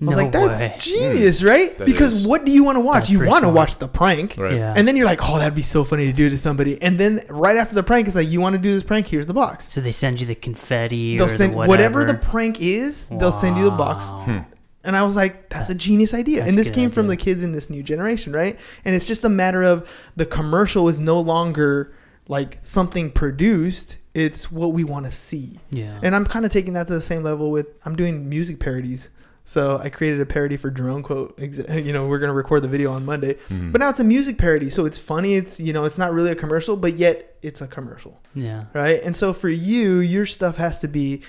[0.00, 0.76] I was No like, "That's way.
[0.78, 1.46] genius, hmm.
[1.48, 1.76] right?
[1.76, 2.26] That because is.
[2.26, 3.08] what do you want to watch?
[3.08, 4.54] That's you want to watch the prank, Right.
[4.54, 4.72] Yeah.
[4.76, 7.20] and then you're like, "Oh, that'd be so funny to do to somebody." And then
[7.28, 9.08] right after the prank, it's like, "You want to do this prank?
[9.08, 12.04] Here's the box." so they send you the confetti They'll or send the whatever whatever
[12.04, 13.06] the prank is.
[13.08, 14.06] They'll send you the box.
[14.06, 14.20] Wow.
[14.20, 14.38] Hmm.
[14.84, 16.38] And I was like, that's a genius idea.
[16.38, 18.58] That's And this good came from the kids in this new generation, right?
[18.84, 21.92] And it's just a matter of the commercial is no longer
[22.28, 25.60] like something produced, it's what we want to see.
[25.70, 26.00] Yeah.
[26.02, 29.10] And I'm kind of taking that to the same level with I'm doing music parodies.
[29.44, 31.38] So I created a parody for Drone Quote.
[31.86, 33.70] You know, we're gonna record the video on Monday, Hmm.
[33.72, 34.70] but now it's a music parody.
[34.70, 35.36] So it's funny.
[35.36, 38.64] It's you know, it's not really a commercial, but yet it's a commercial yeah.
[38.74, 39.00] right?
[39.02, 41.22] And so for you, your stuff has to be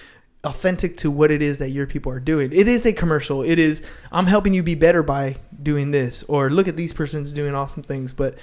[0.44, 2.52] authentic to what it is that your people are doing.
[2.54, 3.44] It is a commercial.
[3.44, 7.32] It is I'm helping you be better by doing this, or look at these persons
[7.32, 8.12] doing awesome things.
[8.12, 8.36] But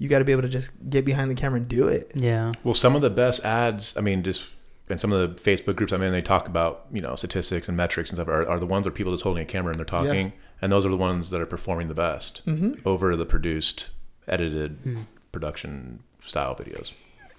[0.00, 2.10] you got to be able to just get behind the camera and do it.
[2.14, 2.52] Yeah.
[2.64, 4.44] Well, some of the best ads, I mean, just
[4.88, 7.76] in some of the Facebook groups I'm in, they talk about you know statistics and
[7.76, 8.26] metrics and stuff.
[8.28, 10.84] Are, are the ones where people just holding a camera and they're talking, and those
[10.84, 12.88] are the ones that are performing the best Mm-hmm.
[12.88, 13.90] over the produced,
[14.26, 16.92] edited production style videos.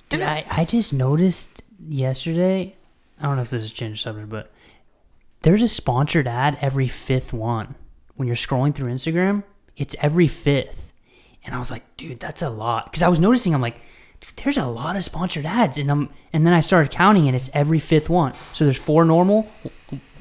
[0.10, 2.76] Dude, I, I just noticed yesterday.
[3.20, 4.52] I don't know if this is changed subject, but
[5.42, 7.76] there's a sponsored ad every fifth one.
[8.16, 9.44] When you're scrolling through Instagram,
[9.78, 10.91] it's every fifth,
[11.46, 12.86] and I was like, dude, that's a lot.
[12.86, 13.80] Because I was noticing, I'm like,
[14.20, 17.36] dude, there's a lot of sponsored ads, and I'm and then I started counting, and
[17.36, 18.34] it's every fifth one.
[18.54, 19.50] So there's four normal,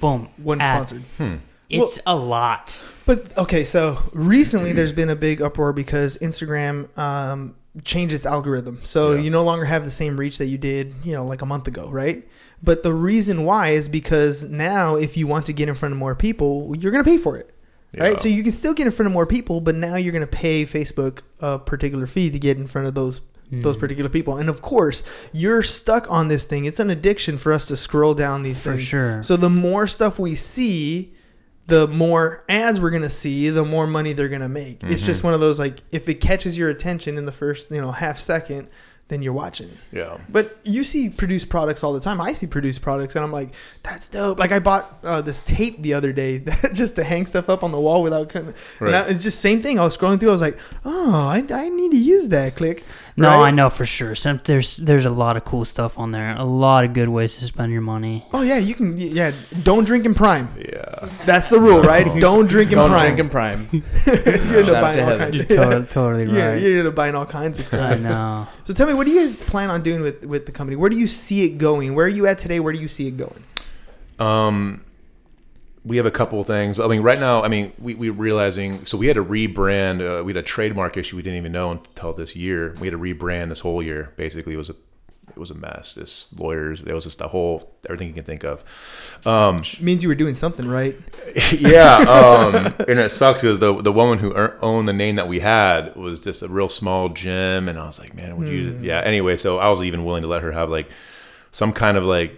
[0.00, 0.88] boom, One ad.
[0.88, 1.40] sponsored.
[1.68, 2.76] It's a lot.
[3.06, 7.54] But okay, so recently there's been a big uproar because Instagram um,
[7.84, 8.80] changed its algorithm.
[8.82, 9.20] So Yeah.
[9.20, 11.68] you no longer have the same reach that you did, you know, like a month
[11.68, 12.26] ago, right?
[12.62, 15.98] But the reason why is because now if you want to get in front of
[15.98, 17.54] more people, you're going to pay for it.
[17.92, 18.04] Yeah.
[18.04, 18.20] Right?
[18.20, 20.26] So you can still get in front of more people, but now you're going to
[20.26, 23.20] pay Facebook a particular fee to get in front of those
[23.52, 23.80] those Hmm.
[23.80, 24.36] particular people.
[24.36, 26.66] And of course, you're stuck on this thing.
[26.66, 28.84] It's an addiction for us to scroll down these For things.
[28.84, 29.22] sure.
[29.24, 31.14] So the more stuff we see,
[31.66, 34.84] the more ads we're gonna see, the more money they're gonna make.
[34.84, 37.80] It's just one of those like if it catches your attention in the first you
[37.80, 38.68] know half second,
[39.10, 39.76] then you're watching.
[39.92, 40.18] Yeah.
[40.28, 42.20] But you see produced products all the time.
[42.20, 44.38] I see produced products, and I'm like, that's dope.
[44.38, 46.38] Like I bought uh, this tape the other day
[46.72, 48.54] just to hang stuff up on the wall without cutting.
[48.78, 48.94] Right.
[48.94, 49.78] And I, it's just same thing.
[49.78, 50.30] I was scrolling through.
[50.30, 52.56] I was like, oh, I, I need to use that.
[52.56, 52.84] Click.
[53.20, 53.48] No, Right?
[53.48, 54.14] I know for sure.
[54.14, 56.34] Some, there's there's a lot of cool stuff on there.
[56.36, 58.24] A lot of good ways to spend your money.
[58.32, 58.96] Oh yeah, you can.
[58.96, 60.48] Yeah, don't drink in prime.
[60.58, 61.08] Yeah.
[61.26, 62.18] That's the rule, right?
[62.20, 62.90] Don't drink in prime.
[62.90, 63.06] Don't prime.
[63.06, 63.68] drink in prime.
[63.72, 63.82] you
[64.58, 65.18] end Shout up out to buying all Heather.
[65.18, 65.50] kinds.
[65.50, 66.62] You're Of, totally, totally yeah, right.
[66.62, 67.92] you end up buying all kinds of crap.
[67.92, 68.46] I know.
[68.64, 70.76] So tell me, what do you guys plan on doing with with the company?
[70.76, 71.94] Where do you see it going?
[71.94, 72.60] Where are you at today?
[72.60, 73.42] Where do you see it going?
[74.18, 74.84] Um,
[75.84, 78.10] we have a couple of things, but I mean, right now, I mean, we we
[78.10, 80.00] realizing so we had to rebrand.
[80.00, 82.76] Uh, we had a trademark issue we didn't even know until this year.
[82.80, 84.12] We had to rebrand this whole year.
[84.16, 84.74] Basically, it was a
[85.30, 85.94] it was a mess.
[85.94, 88.62] This lawyers, there was just the whole everything you can think of.
[89.24, 90.98] Um, means you were doing something right.
[91.52, 95.40] yeah, um, and it sucks because the the woman who owned the name that we
[95.40, 98.72] had was just a real small gym, and I was like, man, would you?
[98.72, 98.84] Hmm.
[98.84, 99.00] Yeah.
[99.00, 100.90] Anyway, so I was even willing to let her have like
[101.52, 102.36] some kind of like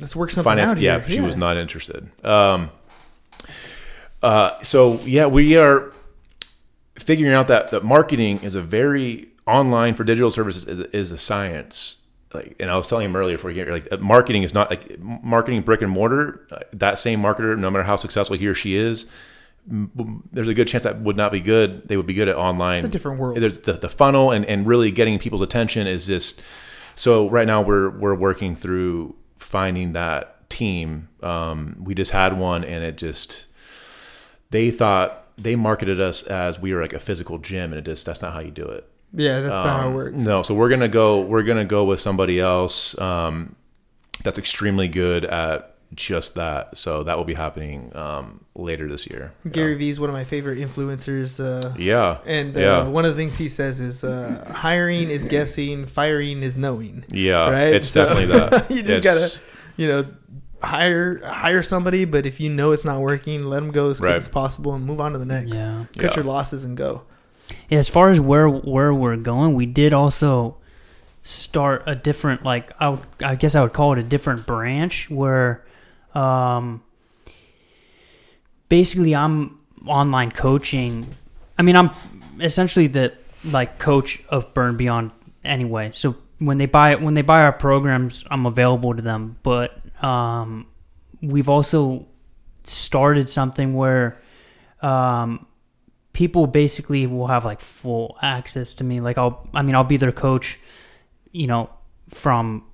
[0.00, 0.72] Let's work something finance.
[0.72, 1.16] out Yeah, here.
[1.18, 2.08] she was not interested.
[2.24, 2.70] Um,
[4.22, 5.92] uh, so yeah, we are
[6.96, 11.18] figuring out that that marketing is a very online for digital services is, is a
[11.18, 11.96] science.
[12.32, 15.62] Like, and I was telling him earlier before here, like marketing is not like marketing
[15.62, 16.46] brick and mortar.
[16.52, 19.06] uh, That same marketer, no matter how successful he or she is,
[19.66, 21.88] there's a good chance that would not be good.
[21.88, 22.78] They would be good at online.
[22.78, 23.36] It's a different world.
[23.38, 26.40] There's the, the funnel and, and really getting people's attention is just
[26.94, 31.08] so right now we're we're working through finding that team.
[31.22, 33.46] Um, we just had one and it just
[34.50, 38.04] they thought they marketed us as we were like a physical gym and it just
[38.06, 38.86] that's not how you do it.
[39.12, 40.16] Yeah, that's not how it Um, works.
[40.22, 41.20] No, so we're gonna go.
[41.22, 43.56] We're gonna go with somebody else um,
[44.22, 46.76] that's extremely good at just that.
[46.78, 49.32] So that will be happening um, later this year.
[49.50, 51.40] Gary Vee is one of my favorite influencers.
[51.40, 52.18] Uh, Yeah.
[52.24, 52.82] And uh, yeah.
[52.86, 57.04] one of the things he says is uh, hiring is guessing, firing is knowing.
[57.10, 57.48] yeah.
[57.50, 57.74] right?
[57.74, 58.70] It's So- definitely that.
[58.70, 59.40] you just It's- gotta,
[59.76, 60.06] you know,
[60.62, 64.12] hire hire somebody, but if you know it's not working, let them go as quick
[64.12, 65.54] as possible and move on to the next.
[65.54, 65.84] Yeah.
[65.96, 66.16] Cut Yeah.
[66.16, 67.02] your losses and go.
[67.68, 70.56] Yeah, as far as where where we're going, we did also
[71.22, 75.10] start a different like I would, I guess I would call it a different branch
[75.10, 75.64] where
[76.14, 76.82] um
[78.68, 81.14] basically I'm online coaching.
[81.58, 81.90] I mean, I'm
[82.40, 83.12] essentially the
[83.44, 85.10] like coach of Burn Beyond
[85.44, 85.90] anyway.
[85.92, 90.66] So when they buy when they buy our programs, I'm available to them, but um
[91.22, 92.06] we've also
[92.64, 94.18] started something where
[94.82, 95.46] um
[96.12, 98.98] people basically will have like full access to me.
[98.98, 100.58] Like I'll, I mean, I'll be their coach,
[101.32, 101.70] you know,
[102.08, 102.64] from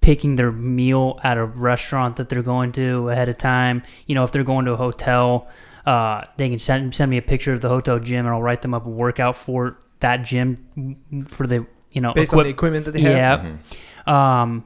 [0.00, 3.82] picking their meal at a restaurant that they're going to ahead of time.
[4.06, 5.48] You know, if they're going to a hotel,
[5.84, 8.62] uh, they can send send me a picture of the hotel gym, and I'll write
[8.62, 12.84] them up a workout for that gym for the you know Based on the equipment
[12.86, 13.44] that they have.
[14.06, 14.42] yeah.
[14.42, 14.64] Um,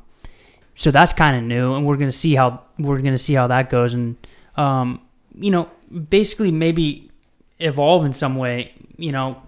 [0.75, 3.71] so that's kind of new, and we're gonna see how we're gonna see how that
[3.71, 4.17] goes, and
[4.57, 5.01] um,
[5.39, 5.69] you know,
[6.11, 7.11] basically maybe
[7.59, 8.73] evolve in some way.
[8.97, 9.43] You know,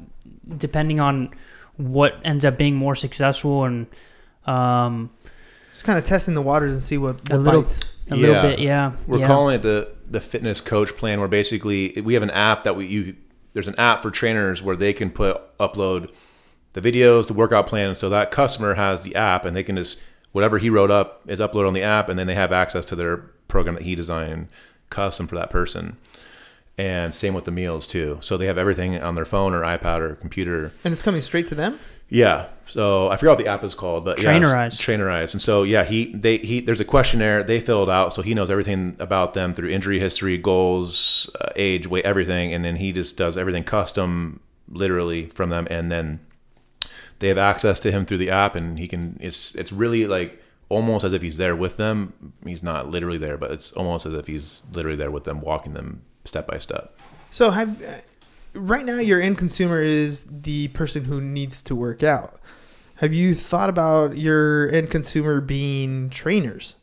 [0.56, 1.30] depending on
[1.76, 3.86] what ends up being more successful, and
[4.46, 5.10] um,
[5.72, 7.80] Just kind of testing the waters and see what, A little- bites.
[8.10, 8.92] a little bit, yeah.
[9.06, 9.26] We're yeah.
[9.26, 11.18] calling it the the fitness coach plan.
[11.18, 13.16] Where basically we have an app that we you
[13.52, 16.12] there's an app for trainers where they can put upload
[16.74, 20.00] the videos, the workout plan, so that customer has the app and they can just
[20.36, 22.94] whatever he wrote up is uploaded on the app, and then they have access to
[22.94, 23.16] their
[23.48, 24.48] program that he designed
[24.90, 25.96] custom for that person.
[26.76, 28.18] And same with the meals too.
[28.20, 30.72] So they have everything on their phone or iPad or computer.
[30.84, 31.78] And it's coming straight to them.
[32.10, 32.48] Yeah.
[32.66, 34.78] So I forgot what the app is called, but yeah, it's Trainerized.
[34.78, 35.32] Trainerized.
[35.32, 38.34] And so yeah, he they he there's a questionnaire they fill it out, so he
[38.34, 42.92] knows everything about them through injury history, goals, uh, age, weight, everything, and then he
[42.92, 46.20] just does everything custom, literally from them, and then
[47.18, 49.18] they have access to him through the app, and he can.
[49.20, 52.32] It's it's really like almost as if he's there with them.
[52.44, 55.74] He's not literally there, but it's almost as if he's literally there with them, walking
[55.74, 56.98] them step by step.
[57.30, 57.86] So have uh,
[58.54, 62.40] right now your end consumer is the person who needs to work out.
[62.96, 66.76] Have you thought about your end consumer being trainers?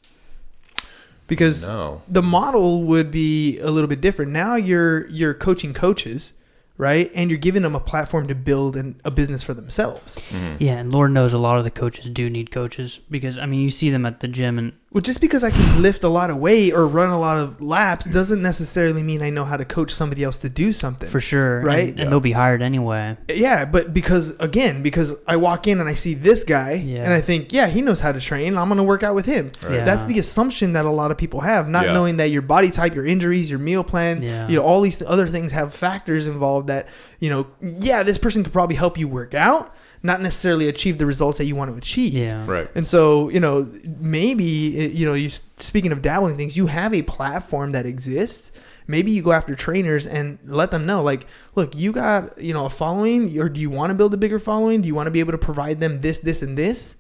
[1.28, 2.02] Because No.
[2.08, 4.32] the model would be a little bit different.
[4.32, 6.34] Now you're you're coaching coaches,
[6.78, 7.12] right?
[7.14, 10.18] And you're giving them a platform to build an, a business for themselves.
[10.30, 10.64] Mm-hmm.
[10.64, 13.62] Yeah, and Lord knows a lot of the coaches do need coaches because I mean
[13.62, 16.30] you see them at the gym and Well, just because I can lift a lot
[16.30, 19.66] of weight or run a lot of laps doesn't necessarily mean I know how to
[19.66, 21.10] coach somebody else to do something.
[21.10, 21.90] for sure, Right?
[21.90, 22.10] And, Yeah.
[22.10, 23.18] they'll be hired anyway.
[23.28, 27.02] Yeah, but because again, because I walk in and I see this guy Yeah.
[27.04, 28.56] and I think, yeah, he knows how to train.
[28.58, 29.52] I'm going to work out with him.
[29.64, 29.78] Right.
[29.78, 29.84] Yeah.
[29.84, 31.94] That's the assumption that a lot of people have, not Yeah.
[31.94, 34.48] knowing that your body type, your injuries, your meal plan, Yeah.
[34.48, 36.88] you know, all these other things have factors involved that,
[37.20, 37.48] you know,
[37.80, 39.74] yeah, this person could probably help you work out,
[40.04, 42.14] not necessarily achieve the results that you want to achieve.
[42.14, 42.70] Yeah, Right.
[42.76, 43.68] And so, you know,
[44.00, 48.52] maybe you know, you speaking of dabbling things, you have a platform that exists.
[48.86, 52.66] Maybe you go after trainers and let them know, like, look, you got you know
[52.66, 54.82] a following, or do you want to build a bigger following?
[54.82, 56.98] Do you want to be able to provide them this, this, and this?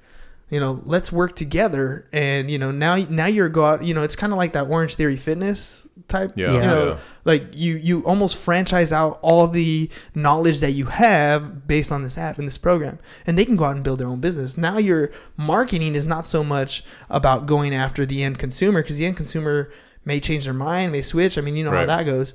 [0.54, 2.08] You know, let's work together.
[2.14, 3.84] And you know, now now you're go out.
[3.84, 6.34] You know, it's kind of like that Orange Theory Fitness type.
[6.36, 6.54] Yeah.
[6.54, 6.98] You know, yeah.
[7.26, 12.18] like you you almost franchise out all the knowledge that you have based on this
[12.18, 14.78] app and this program and they can go out and build their own business now
[14.78, 19.16] your marketing is not so much about going after the end consumer because the end
[19.16, 19.72] consumer
[20.06, 21.38] may change their mind, may switch.
[21.38, 22.34] I mean, you know how that goes.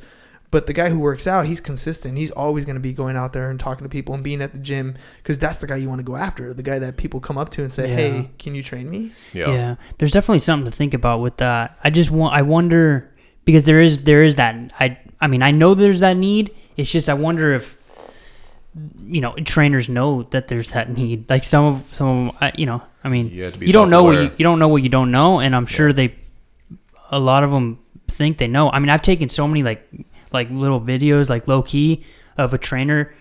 [0.51, 2.17] But the guy who works out, he's consistent.
[2.17, 4.53] He's always going to be going out there and talking to people and being at
[4.53, 6.55] the gym because that's the guy you want to go after.
[6.55, 7.97] The guy that people come up to and say, Yeah.
[7.97, 9.51] "Hey, can you train me?" Yeah.
[9.53, 11.79] Yeah, there's definitely something to think about with that.
[11.85, 13.11] I just want, I wonder
[13.45, 16.55] because there is there is that I I mean I know there's that need.
[16.79, 17.77] It's just I wonder if
[19.07, 21.29] you know trainers know that there's that need.
[21.29, 23.67] Like some of some of 'em, I, you know I mean You have to be
[23.67, 25.93] you don't know what you, you don't know what you don't know, and I'm sure
[25.93, 26.15] they
[27.11, 28.71] a lot of them think they know.
[28.71, 29.87] I mean I've taken so many like
[30.33, 32.05] like little videos like low key
[32.37, 33.13] of a trainer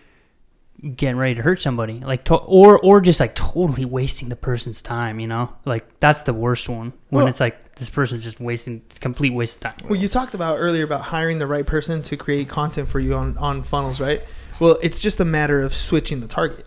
[0.95, 4.79] getting ready to hurt somebody like to- or or just like totally wasting the person's
[4.79, 8.39] time you know like that's the worst one when Well- it's like this person's just
[8.39, 12.03] wasting complete waste of time Well, you talked about earlier about hiring the right person
[12.03, 14.21] to create content for you on, on funnels, right?
[14.59, 16.65] Well, it's just a matter of switching the target,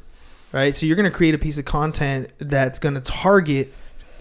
[0.53, 0.75] right?
[0.77, 3.73] So you're going to create a piece of content that's going to target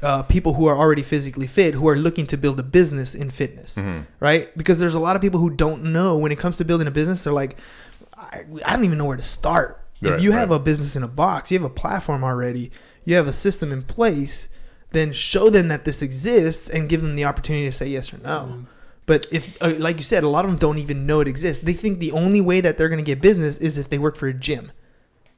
[0.01, 3.29] uh, people who are already physically fit, who are looking to build a business in
[3.29, 4.05] fitness, Mhm.
[4.19, 4.55] right?
[4.57, 6.91] Because there's a lot of people who don't know when it comes to building a
[6.91, 7.23] business.
[7.23, 7.57] They're like,
[8.17, 9.75] I, I don't even know where to start.
[10.01, 10.55] if Right, you have right.
[10.55, 12.71] a business in a box, you have a platform already,
[13.03, 14.47] you have a system in place,
[14.91, 18.17] then show them that this exists and give them the opportunity to say yes or
[18.19, 18.65] no.
[19.05, 21.63] But if, uh, like you said, a lot of them don't even know it exists.
[21.63, 24.15] They think the only way that they're going to get business is if they work
[24.15, 24.71] for a gym,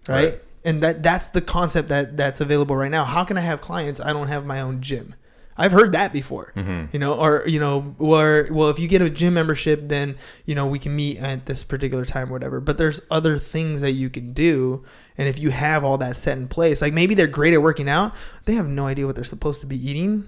[0.08, 0.24] right?
[0.26, 0.42] Right.
[0.64, 3.04] And that that's the concept that that's available right now.
[3.06, 4.00] How can I have clients?
[4.00, 5.16] I don't have my own gym.
[5.58, 6.88] I've heard that before, Mhm.
[6.94, 10.56] you know, or you know, or well, if you get a gym membership, then you
[10.56, 12.60] know we can meet at this particular time, or whatever.
[12.60, 14.84] But there's other things that you can do,
[15.18, 17.90] and if you have all that set in place, like maybe they're great at working
[17.90, 18.14] out,
[18.46, 20.28] they have no idea what they're supposed to be eating.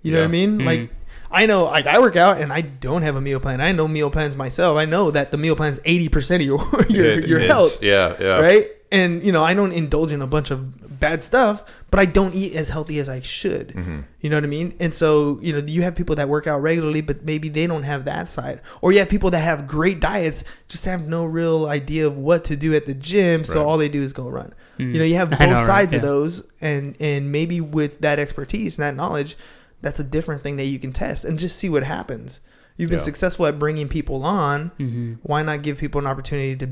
[0.00, 0.46] You know what I Yeah.
[0.46, 0.58] mean?
[0.60, 0.64] Mhm.
[0.66, 0.90] Like
[1.30, 3.60] I know, like I work out and I don't have a meal plan.
[3.60, 4.76] I know meal plans myself.
[4.78, 7.50] I know that the meal plan is eighty percent of your your, It your is.
[7.50, 8.38] health, Yeah, yeah.
[8.38, 8.66] right?
[8.92, 12.34] And you know, I don't indulge in a bunch of bad stuff, but I don't
[12.34, 13.68] eat as healthy as I should.
[13.74, 14.04] Mhm.
[14.20, 14.74] You know what I mean?
[14.78, 17.82] And so, you know, you have people that work out regularly, but maybe they don't
[17.82, 18.60] have that side.
[18.82, 22.44] Or you have people that have great diets, just have no real idea of what
[22.44, 23.42] to do at the gym.
[23.44, 24.52] So all they do is go run.
[24.78, 24.92] Mm.
[24.92, 25.66] You know, you have both know, right?
[25.66, 26.42] sides of those.
[26.60, 29.36] And, and maybe with that expertise and that knowledge,
[29.80, 32.38] that's a different thing that you can test and just see what happens.
[32.76, 33.04] You've been Yeah.
[33.04, 34.70] successful at bringing people on.
[34.78, 35.14] mm-hmm.
[35.22, 36.68] Why not give people an opportunity to,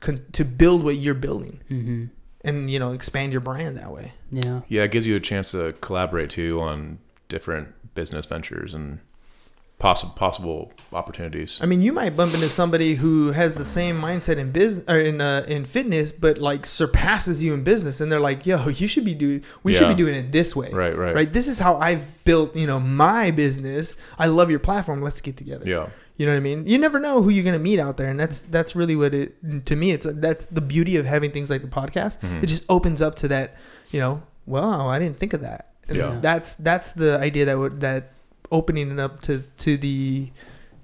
[0.00, 2.04] con- to build what you're building Mm-hmm.
[2.44, 4.12] and, you know, expand your brand that way?
[4.30, 8.98] yeah Yeah, it gives you a chance to collaborate too on different business ventures and
[9.78, 11.58] possible possible opportunities.
[11.62, 14.98] I mean, you might bump into somebody who has the same mindset in business or
[15.00, 18.86] in uh, in fitness, but like surpasses you in business, and they're like, "Yo, you
[18.86, 19.42] should be doing.
[19.62, 21.14] We should be doing it this way, Right, right.
[21.14, 21.32] Right.
[21.32, 23.94] This is how I've built, you know, my business.
[24.18, 25.00] I love your platform.
[25.02, 25.64] Let's get together.
[25.66, 25.88] Yeah.
[26.20, 26.66] You know what I mean?
[26.66, 29.36] You never know who you're gonna meet out there, and that's that's really what it.
[29.64, 32.20] To me, it's that's the beauty of having things like the podcast.
[32.20, 32.42] Mhm.
[32.42, 33.56] It just opens up to that.
[33.90, 35.72] You know, wow, I didn't think of that.
[35.88, 36.18] And Yeah.
[36.20, 38.12] That's that's the idea that would that
[38.52, 40.30] opening it up to to the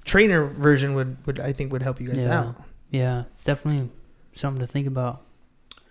[0.06, 2.40] trainer version would would I think would help you guys Yeah.
[2.40, 2.56] out.
[2.90, 3.90] yeah it's definitely
[4.34, 5.20] something to think about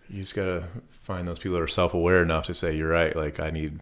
[0.10, 3.16] You just gotta find those people that are self aware enough to say, You're right,
[3.16, 3.80] like I need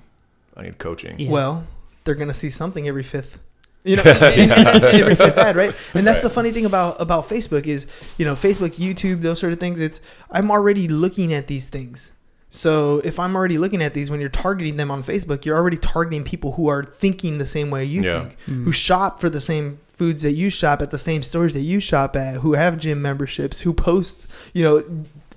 [0.57, 1.19] I need coaching.
[1.19, 1.29] Yeah.
[1.31, 1.63] Well,
[2.03, 3.39] they're gonna see something every fifth.
[3.85, 5.73] You know, every fifth ad, right?
[5.93, 7.85] And that's the funny thing about about Facebook is,
[8.17, 9.79] you know, Facebook, YouTube, those sort of things.
[9.79, 9.99] It's
[10.31, 12.11] I'm already looking at these things.
[12.49, 15.77] So if I'm already looking at these, when you're targeting them on Facebook, you're already
[15.77, 18.19] targeting people who are thinking the same way you Yeah.
[18.19, 18.63] think, Mm.
[18.65, 21.79] who shop for the same foods that you shop at the same stores that you
[21.79, 24.27] shop at, who have gym memberships, who post.
[24.53, 24.83] You know,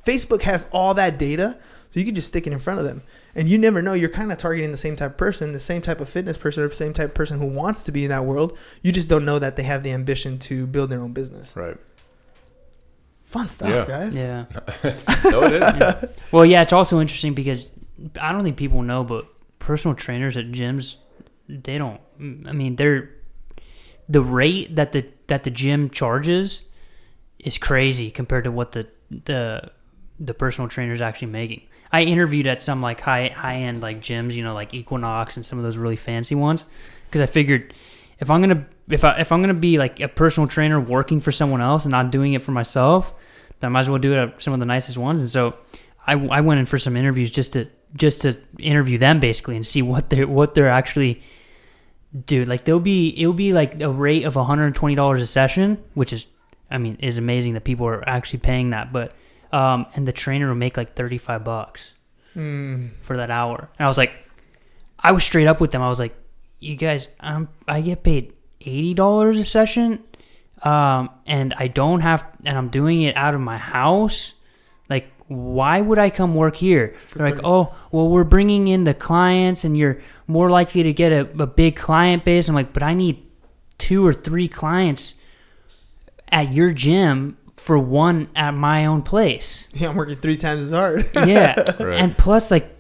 [0.07, 1.57] Facebook has all that data,
[1.93, 3.03] so you can just stick it in front of them,
[3.37, 3.93] and you never know.
[3.93, 6.65] You're kind of targeting the same type of person, the same type of fitness person,
[6.65, 8.59] or the same type of person who wants to be in that world.
[8.83, 11.55] You just don't know that they have the ambition to build their own business.
[11.55, 11.77] Right.
[13.25, 13.85] Fun stuff, Yeah.
[13.87, 14.17] guys.
[14.17, 14.45] yeah
[15.31, 16.11] No, it is.
[16.33, 17.69] well yeah it's also interesting because
[18.21, 19.27] i don't think people know but
[19.59, 20.95] personal trainers at gyms
[21.49, 22.01] they don't
[22.47, 23.11] i mean they're
[24.09, 26.63] the rate that the that the gym charges
[27.41, 28.87] is crazy compared to what the
[29.25, 29.71] the
[30.21, 31.63] the personal trainer is actually making
[31.97, 35.47] i interviewed at some like high high end like gyms you know like equinox and
[35.47, 36.67] some of those really fancy ones
[37.07, 37.73] because i figured
[38.19, 41.33] if i'm gonna if i if i'm gonna be like a personal trainer working for
[41.33, 43.15] someone else and not doing it for myself
[43.61, 45.21] then i might as well do it at some of the nicest ones.
[45.21, 45.57] And so
[46.07, 49.67] i, I went in for some interviews just to just to interview them basically and
[49.67, 51.23] see what they're what they're actually
[52.27, 56.27] dude like they'll be it'll be like a rate of $120 a session which is
[56.71, 59.13] i mean is amazing that people are actually paying that but
[59.53, 61.93] um and the trainer will make like 35 bucks
[62.35, 62.91] Mm.
[63.01, 63.69] for that hour.
[63.79, 64.13] And i was like
[64.99, 65.81] i was straight up with them.
[65.83, 66.15] I was like
[66.61, 70.03] you guys um i get paid $80 a session
[70.63, 74.33] um and i don't have and i'm doing it out of my house?
[74.91, 76.95] Like why would i come work here?
[77.15, 81.13] They're like oh well we're bringing in the clients and you're more likely to get
[81.13, 82.49] a, a big client base.
[82.49, 83.23] I'm like but i need
[83.79, 85.15] two or three clients
[86.29, 89.67] at your gym for one at my own place.
[89.75, 91.07] Yeah, I'm working three times as hard.
[91.15, 92.01] Yeah, Right.
[92.01, 92.73] and plus like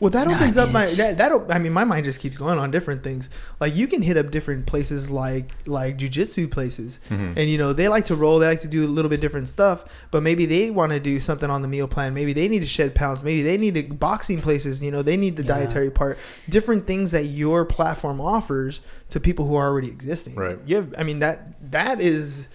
[0.00, 1.32] Well, that Nah, opens up my that, that.
[1.32, 3.28] op- I mean, my mind just keeps going on different things.
[3.58, 7.32] Like you can hit up different places, like like jujitsu places, Mm-hmm.
[7.38, 8.38] and you know they like to roll.
[8.38, 9.84] They like to do a little bit different stuff.
[10.12, 12.14] But maybe they want to do something on the meal plan.
[12.14, 13.24] Maybe they need to shed pounds.
[13.24, 14.80] Maybe they need to boxing places.
[14.80, 15.54] You know, they need the Yeah.
[15.58, 16.16] dietary part.
[16.48, 20.36] Different things that your platform offers to people who are already existing.
[20.36, 20.58] Right.
[20.64, 22.48] You have, I mean that that is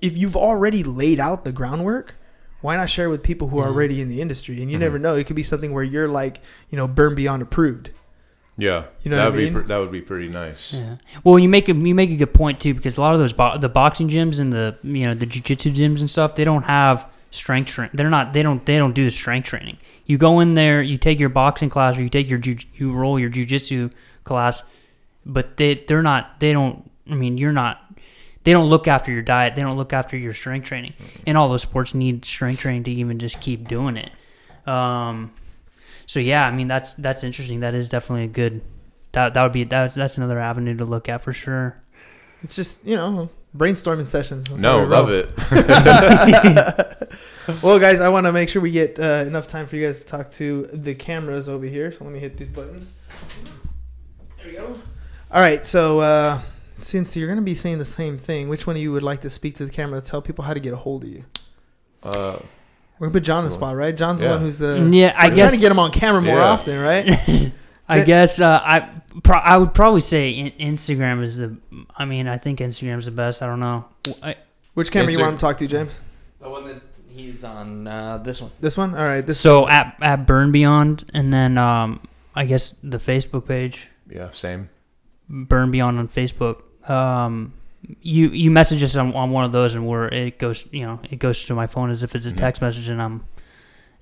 [0.00, 2.14] if you've already laid out the groundwork
[2.60, 3.74] why not share with people who are mm-hmm.
[3.74, 4.84] already in the industry and you mm-hmm.
[4.84, 7.90] never know it could be something where you're like you know burn beyond approved
[8.58, 9.52] Yeah, You know that what I would mean?
[9.52, 10.72] be pr- that would be pretty nice.
[10.72, 10.96] Yeah.
[11.22, 13.34] Well, you make a you make a good point too because a lot of those
[13.34, 16.62] bo- the boxing gyms and the you know the jujitsu gyms and stuff they don't
[16.64, 17.90] have strength train.
[17.92, 19.76] They're not they don't they don't do the strength training.
[20.06, 22.92] You go in there, you take your boxing class or you take your ju- you
[22.92, 23.92] roll your jujitsu
[24.24, 24.62] class,
[25.26, 26.90] but they they're not they don't.
[27.10, 27.82] I mean, you're not.
[28.46, 29.56] They don't look after your diet.
[29.56, 30.94] They don't look after your strength training.
[31.26, 34.10] And all those sports need strength training to even just keep doing it.
[34.66, 35.32] Um,
[36.06, 37.60] so yeah, I mean that's that's interesting.
[37.60, 38.62] That is definitely a good.
[39.12, 41.76] That that would be that's that's another avenue to look at for sure.
[42.42, 45.30] it's just you know brainstorming sessions No, love it.
[47.62, 50.00] well guys i want to make sure we get uh, enough time for you guys
[50.02, 52.92] to talk to the cameras over here so let me hit these buttons
[54.42, 54.78] there we go
[55.30, 56.38] all right so uh
[56.76, 59.20] since you're going to be saying the same thing which one of you would like
[59.22, 61.24] to speak to the camera to tell people how to get a hold of you
[62.02, 62.38] Uh,
[62.98, 65.28] we're gonna put jon on the spot right jon's the one who's the Yeah, I
[65.28, 66.44] we're guess- trying to get him on camera more Yeah.
[66.44, 67.52] often right
[67.88, 68.88] I guess uh, I
[69.22, 71.56] pro- I would probably say in- Instagram is the.
[71.96, 73.42] I mean, I think Instagram's the best.
[73.42, 73.84] I don't know.
[74.20, 74.34] I,
[74.74, 75.96] which camera you want to talk to james
[76.40, 78.50] The one that he's on uh, this one.
[78.60, 82.00] this one all right this so at at Burn Beyond, and then um,
[82.34, 84.68] I guess the Facebook page, yeah, same.
[85.28, 86.62] Burn Beyond on Facebook.
[86.88, 87.52] Um,
[88.00, 91.00] you you message us on, on one of those, and where it goes, you know,
[91.10, 93.24] it goes to my phone as if it's a text message, and I'm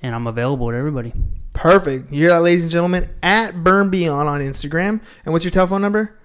[0.03, 1.13] and I'm available to everybody.
[1.53, 2.13] Perfect.
[2.13, 3.09] You hear that, ladies and gentlemen?
[3.23, 5.01] At Burn Beyond on Instagram.
[5.25, 6.19] And what's your telephone number?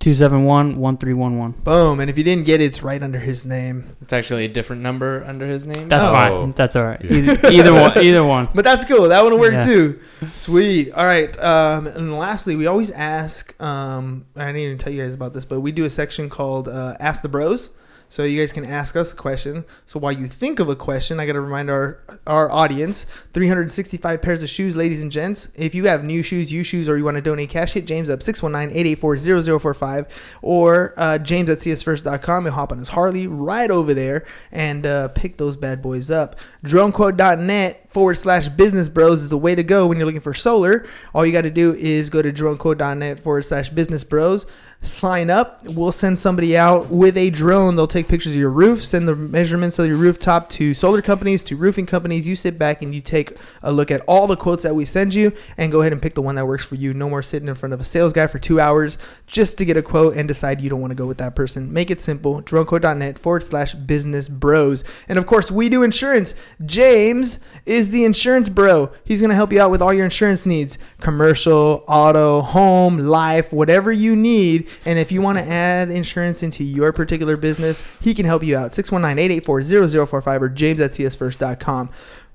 [0.00, 1.64] 760-271-1311.
[1.64, 2.00] Boom.
[2.00, 3.96] And if you didn't get it, it's right under his name.
[4.00, 5.88] It's actually a different number under his name.
[5.88, 6.12] That's Oh.
[6.12, 6.52] fine.
[6.56, 7.00] That's all right.
[7.02, 7.10] Yeah.
[7.32, 7.98] Either, either one.
[7.98, 8.48] Either one.
[8.54, 9.08] But that's cool.
[9.08, 9.64] That one will work Yeah.
[9.66, 9.98] too.
[10.32, 10.92] Sweet.
[10.92, 11.36] All right.
[11.42, 13.60] Um, and lastly, we always ask.
[13.62, 16.68] Um, I didn't even tell you guys about this, but we do a section called
[16.68, 17.70] uh, Ask the Bros.
[18.10, 19.64] So you guys can ask us a question.
[19.84, 23.04] So while you think of a question, I got to remind our our audience:
[23.34, 25.48] 365 pairs of shoes, ladies and gents.
[25.54, 28.08] If you have new shoes, used shoes, or you want to donate cash, hit James
[28.08, 30.08] up 619-884-0045
[30.42, 32.44] or uh, James at siasfirst.com.
[32.44, 36.36] He'll hop on his Harley right over there and uh, pick those bad boys up.
[36.64, 40.86] DroneQuote.net forward slash business bros is the way to go when you're looking for solar.
[41.14, 44.46] All you got to do is go to DroneQuote.net forward slash business bros.
[44.80, 45.64] Sign up.
[45.64, 47.74] We'll send somebody out with a drone.
[47.74, 51.42] They'll take pictures of your roof, send the measurements of your rooftop to solar companies,
[51.44, 52.28] to roofing companies.
[52.28, 55.14] You sit back and you take a look at all the quotes that we send
[55.14, 56.94] you and go ahead and pick the one that works for you.
[56.94, 59.76] No more sitting in front of a sales guy for two hours just to get
[59.76, 61.72] a quote and decide you don't want to go with that person.
[61.72, 62.40] Make it simple.
[62.40, 64.84] DroneQuote.net forward slash business bros.
[65.08, 66.34] And of course, we do insurance.
[66.64, 68.92] James is the insurance bro.
[69.04, 73.52] He's going to help you out with all your insurance needs commercial, auto, home, life,
[73.52, 74.67] whatever you need.
[74.84, 78.56] And if you want to add insurance into your particular business, he can help you
[78.56, 78.74] out.
[78.74, 81.90] 619 884 0045 or james at siasfirst.com.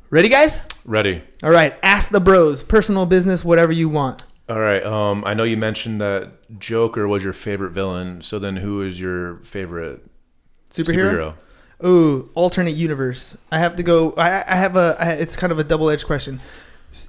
[0.10, 0.60] Ready, guys?
[0.86, 1.24] Ready.
[1.42, 1.76] All right.
[1.82, 2.62] Ask the bros.
[2.64, 4.22] Personal business, whatever you want.
[4.48, 4.86] All right.
[4.86, 8.22] Um, I know you mentioned that Joker was your favorite villain.
[8.22, 10.06] So then, who is your favorite
[10.70, 11.36] Superhero?
[11.86, 13.36] Ooh, alternate universe.
[13.52, 14.12] I have to go.
[14.14, 14.96] I, I have a.
[15.00, 16.40] I, it's kind of a double edged question.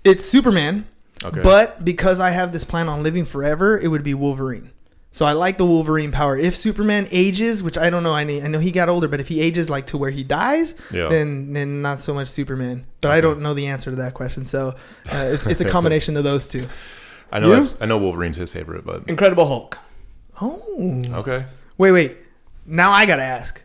[0.03, 0.87] It's Superman,
[1.23, 1.43] Okay.
[1.43, 4.71] but because I have this plan on living forever, it would be Wolverine.
[5.15, 6.37] So I like the Wolverine power.
[6.37, 9.41] If Superman ages, which I don't know, I, know he got older, but if he
[9.41, 11.09] ages like to where he dies, Yeah.
[11.09, 12.85] then then not so much Superman.
[13.01, 14.45] But I don't know the answer to that question.
[14.45, 14.71] So
[15.13, 16.67] uh, it's, it's a combination of those two.
[17.33, 19.79] I know that's, I know Wolverine's his favorite, but Incredible Hulk.
[20.41, 21.45] Oh, okay.
[21.79, 22.17] wait, wait.
[22.67, 23.63] Now I gotta ask: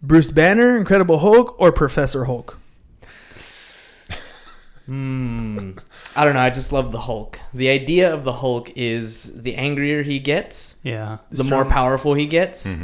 [0.00, 2.56] Bruce Banner, Incredible Hulk, or Professor Hulk?
[4.88, 5.72] Hmm.
[6.16, 6.40] I don't know.
[6.40, 7.38] I just love the Hulk.
[7.52, 11.18] The idea of the Hulk is the angrier he gets, Yeah.
[11.30, 12.74] the more powerful he gets.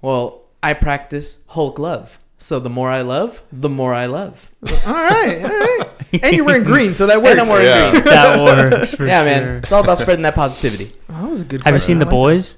[0.00, 2.18] Well, I practice Hulk love.
[2.38, 4.50] So the more I love, the more I love.
[4.86, 5.86] All right, all right.
[6.24, 7.40] And you're wearing green, so that And works.
[7.40, 7.90] I'm wearing Yeah.
[7.92, 8.04] green.
[8.04, 8.40] That
[8.72, 9.24] works for Yeah, sure.
[9.26, 9.60] man.
[9.62, 10.92] It's all about spreading that positivity.
[11.10, 11.62] Oh, that was a good.
[11.62, 12.16] Have you seen I The like that.
[12.16, 12.56] Boys?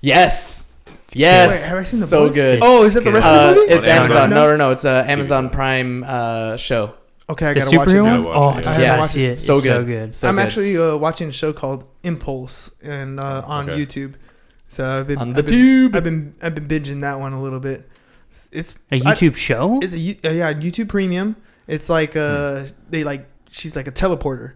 [0.00, 0.72] Yes.
[1.12, 1.50] Yes.
[1.62, 2.34] Wait, have I seen The so Boys?
[2.36, 2.58] good.
[2.62, 3.72] Oh, is that the rest of Uh, the movie?
[3.74, 4.16] it's On Amazon.
[4.16, 4.30] Amazon?
[4.30, 4.70] No, no, no.
[4.70, 6.94] It's a Amazon Prime uh, show.
[7.28, 8.22] Okay, I The gotta watch it superhero now.
[8.22, 8.36] one?
[8.36, 8.76] Oh, watch I yeah.
[8.78, 9.30] I haven't watched see it.
[9.32, 9.40] it.
[9.40, 9.70] So It's good.
[9.72, 10.14] So good.
[10.14, 10.42] So I'm good.
[10.42, 13.80] actually uh, watching a show called Impulse and uh, on Okay.
[13.84, 14.14] YouTube.
[14.68, 15.96] So I've been On the I've been, tube.
[15.96, 17.88] I've been I've been binging that one a little bit.
[18.52, 19.80] It's A I- YouTube show?
[19.82, 21.36] it's a uh, yeah YouTube Premium.
[21.66, 24.52] It's like uh they like she's like a teleporter.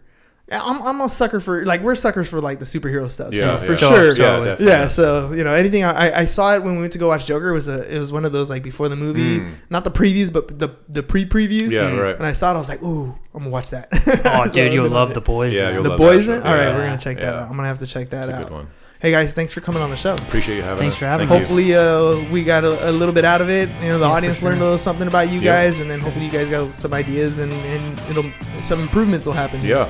[0.51, 3.33] Yeah, I'm I'm a sucker for like we're suckers for like the superhero stuff.
[3.33, 3.79] Yeah, so for yeah.
[3.79, 4.15] sure.
[4.17, 4.67] So- Yeah, so- definitely.
[4.67, 7.07] Yeah, so you know anything I, I- I saw it when we went to go
[7.09, 9.53] watch Joker was a it was one of those like before the movie, Mm.
[9.71, 11.71] not the previews but the the pre previews.
[11.71, 12.17] Yeah, right.
[12.17, 13.89] And I saw it, I was like, ooh, I'm gonna watch that.
[14.25, 15.55] Oh, So dude, you'll love on the boys.
[15.55, 16.27] Yeah, you'll The love boys.
[16.27, 16.75] that All right, Yeah.
[16.75, 17.41] we're gonna check that Yeah.
[17.43, 17.49] out.
[17.51, 18.45] I'm gonna have to check that It's a out.
[18.47, 18.67] good one.
[18.99, 20.15] Hey guys, thanks for coming on the show.
[20.15, 21.01] Appreciate you having Thanks us.
[21.01, 21.49] for having Thank us.
[21.49, 23.69] Hopefully, uh, we got a, a little bit out of it.
[23.81, 24.49] You know, the Yeah, audience sure.
[24.51, 25.53] learned a little something about you Yeah.
[25.63, 28.31] guys, and then hopefully you guys got some ideas and, and it'll
[28.63, 29.61] some improvements will happen.
[29.63, 29.89] Yeah.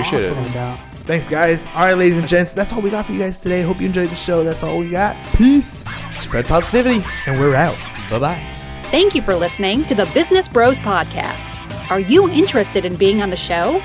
[0.00, 0.52] Appreciate No it.
[0.54, 0.78] doubt.
[1.06, 1.66] Thanks, guys.
[1.74, 3.62] All right, ladies and gents, that's all we got for you guys today.
[3.62, 4.42] Hope you enjoyed the show.
[4.42, 5.16] That's all we got.
[5.36, 5.84] Peace,
[6.18, 7.04] Spread positivity.
[7.26, 7.76] and we're out.
[8.10, 8.50] Bye bye.
[8.90, 11.60] Thank you for listening to the Business Bros Podcast.
[11.90, 13.82] Are you interested in being on the show?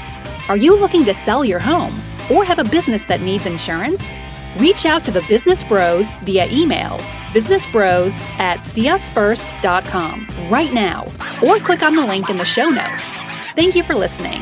[0.47, 1.91] Are you looking to sell your home
[2.31, 4.15] or have a business that needs insurance?
[4.57, 6.99] Reach out to the Business Bros via email
[7.29, 11.05] businessbros at siasfirst.com right now
[11.43, 13.05] or click on the link in the show notes.
[13.53, 14.41] Thank you for listening.